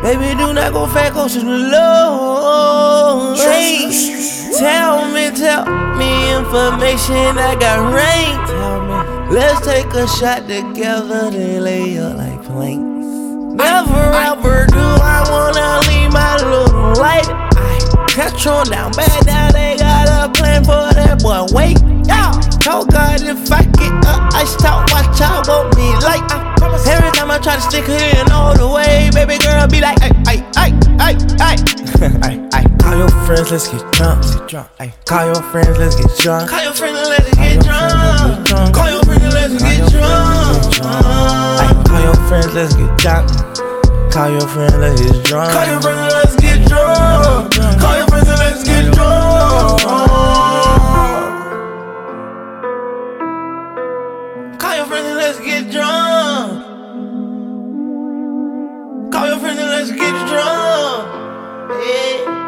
Baby, 0.02 0.34
do 0.38 0.54
not 0.54 0.72
go 0.72 0.86
fat, 0.86 1.12
to 1.12 1.38
the 1.38 1.44
low. 1.44 3.36
Tell 4.61 5.12
me, 5.12 5.30
tell 5.30 5.66
me 5.96 6.36
information. 6.36 7.36
I 7.36 7.54
got 7.61 7.92
rain. 7.92 8.36
Tell 8.48 8.80
me, 8.80 9.34
let's 9.34 9.61
take 9.64 9.92
a 9.92 10.08
shot 10.08 10.48
together. 10.48 11.30
Then 11.30 11.64
lay 11.64 11.98
up 11.98 12.16
like 12.16 12.42
planks. 12.44 13.06
Never 13.56 14.12
ever 14.12 14.66
do 14.66 14.78
I 14.78 15.24
wanna 15.28 15.80
leave 15.88 16.12
my 16.12 16.36
little 16.36 16.94
light. 17.00 17.39
Catch 18.20 18.46
on 18.48 18.66
down 18.66 18.92
bad. 18.92 19.24
Now 19.24 19.50
they 19.50 19.78
got 19.78 20.04
a 20.04 20.28
plan 20.30 20.62
for 20.62 20.92
that 20.92 21.22
boy. 21.22 21.48
Wait, 21.56 21.80
yeah. 22.04 22.28
Told 22.60 22.92
God 22.92 23.22
if 23.24 23.50
I 23.50 23.64
get 23.64 23.96
up, 24.04 24.28
I 24.36 24.44
stop. 24.44 24.92
Watch 24.92 25.24
out, 25.24 25.48
want 25.48 25.72
me 25.72 25.88
like. 26.04 26.20
I 26.28 26.52
promise. 26.58 26.86
Every 26.86 27.10
time 27.16 27.30
I 27.30 27.38
try 27.38 27.56
to 27.56 27.62
stick 27.62 27.86
her 27.88 27.96
in 27.96 28.30
all 28.30 28.52
the 28.52 28.68
way, 28.68 29.08
baby 29.16 29.40
girl 29.40 29.64
be 29.68 29.80
like, 29.80 29.96
ay, 30.04 30.12
ay, 30.28 30.44
ay, 30.60 30.76
ay, 31.00 31.16
ay. 31.40 31.56
ay, 32.28 32.36
ay. 32.52 32.64
Call 32.76 32.98
your 33.00 33.08
friends, 33.24 33.50
let's 33.50 33.72
get 33.72 33.80
drunk. 33.96 34.20
Ay, 34.78 34.92
Call 35.06 35.24
your 35.24 35.42
friends, 35.48 35.78
let's 35.80 35.96
get 35.96 36.12
drunk. 36.20 36.50
Call 36.50 36.60
your 36.60 36.76
friends 36.76 37.00
let's 37.08 37.32
get 37.40 37.64
drunk. 37.64 38.76
Call 38.76 38.90
your 38.92 39.00
friends 39.00 39.32
let's 39.32 39.56
get 39.64 39.80
drunk. 39.96 40.76
Call 41.88 42.02
your 42.04 42.20
friends, 42.28 42.52
let's 42.52 42.76
get 42.76 42.92
drunk. 43.00 44.12
Call 44.12 44.28
your 44.28 44.44
friends, 44.52 44.76
let's 44.76 45.00
get 45.00 45.24
drunk. 45.24 45.52
Call 45.56 45.66
your 45.72 45.80
friends 45.80 46.12
let's 46.12 46.30
let's 48.61 48.68
get 48.68 48.92
drunk. 48.92 49.80
Call 54.58 54.76
your 54.76 54.86
friends 54.86 55.06
and 55.06 55.16
let's 55.16 55.38
get 55.40 55.70
drunk. 55.70 56.64
Call 59.12 59.26
your 59.26 59.38
friends 59.38 59.61
and 59.61 59.70
let's 59.70 59.90
get 59.90 60.28
drunk. 60.28 61.08
Yeah. 61.86 62.39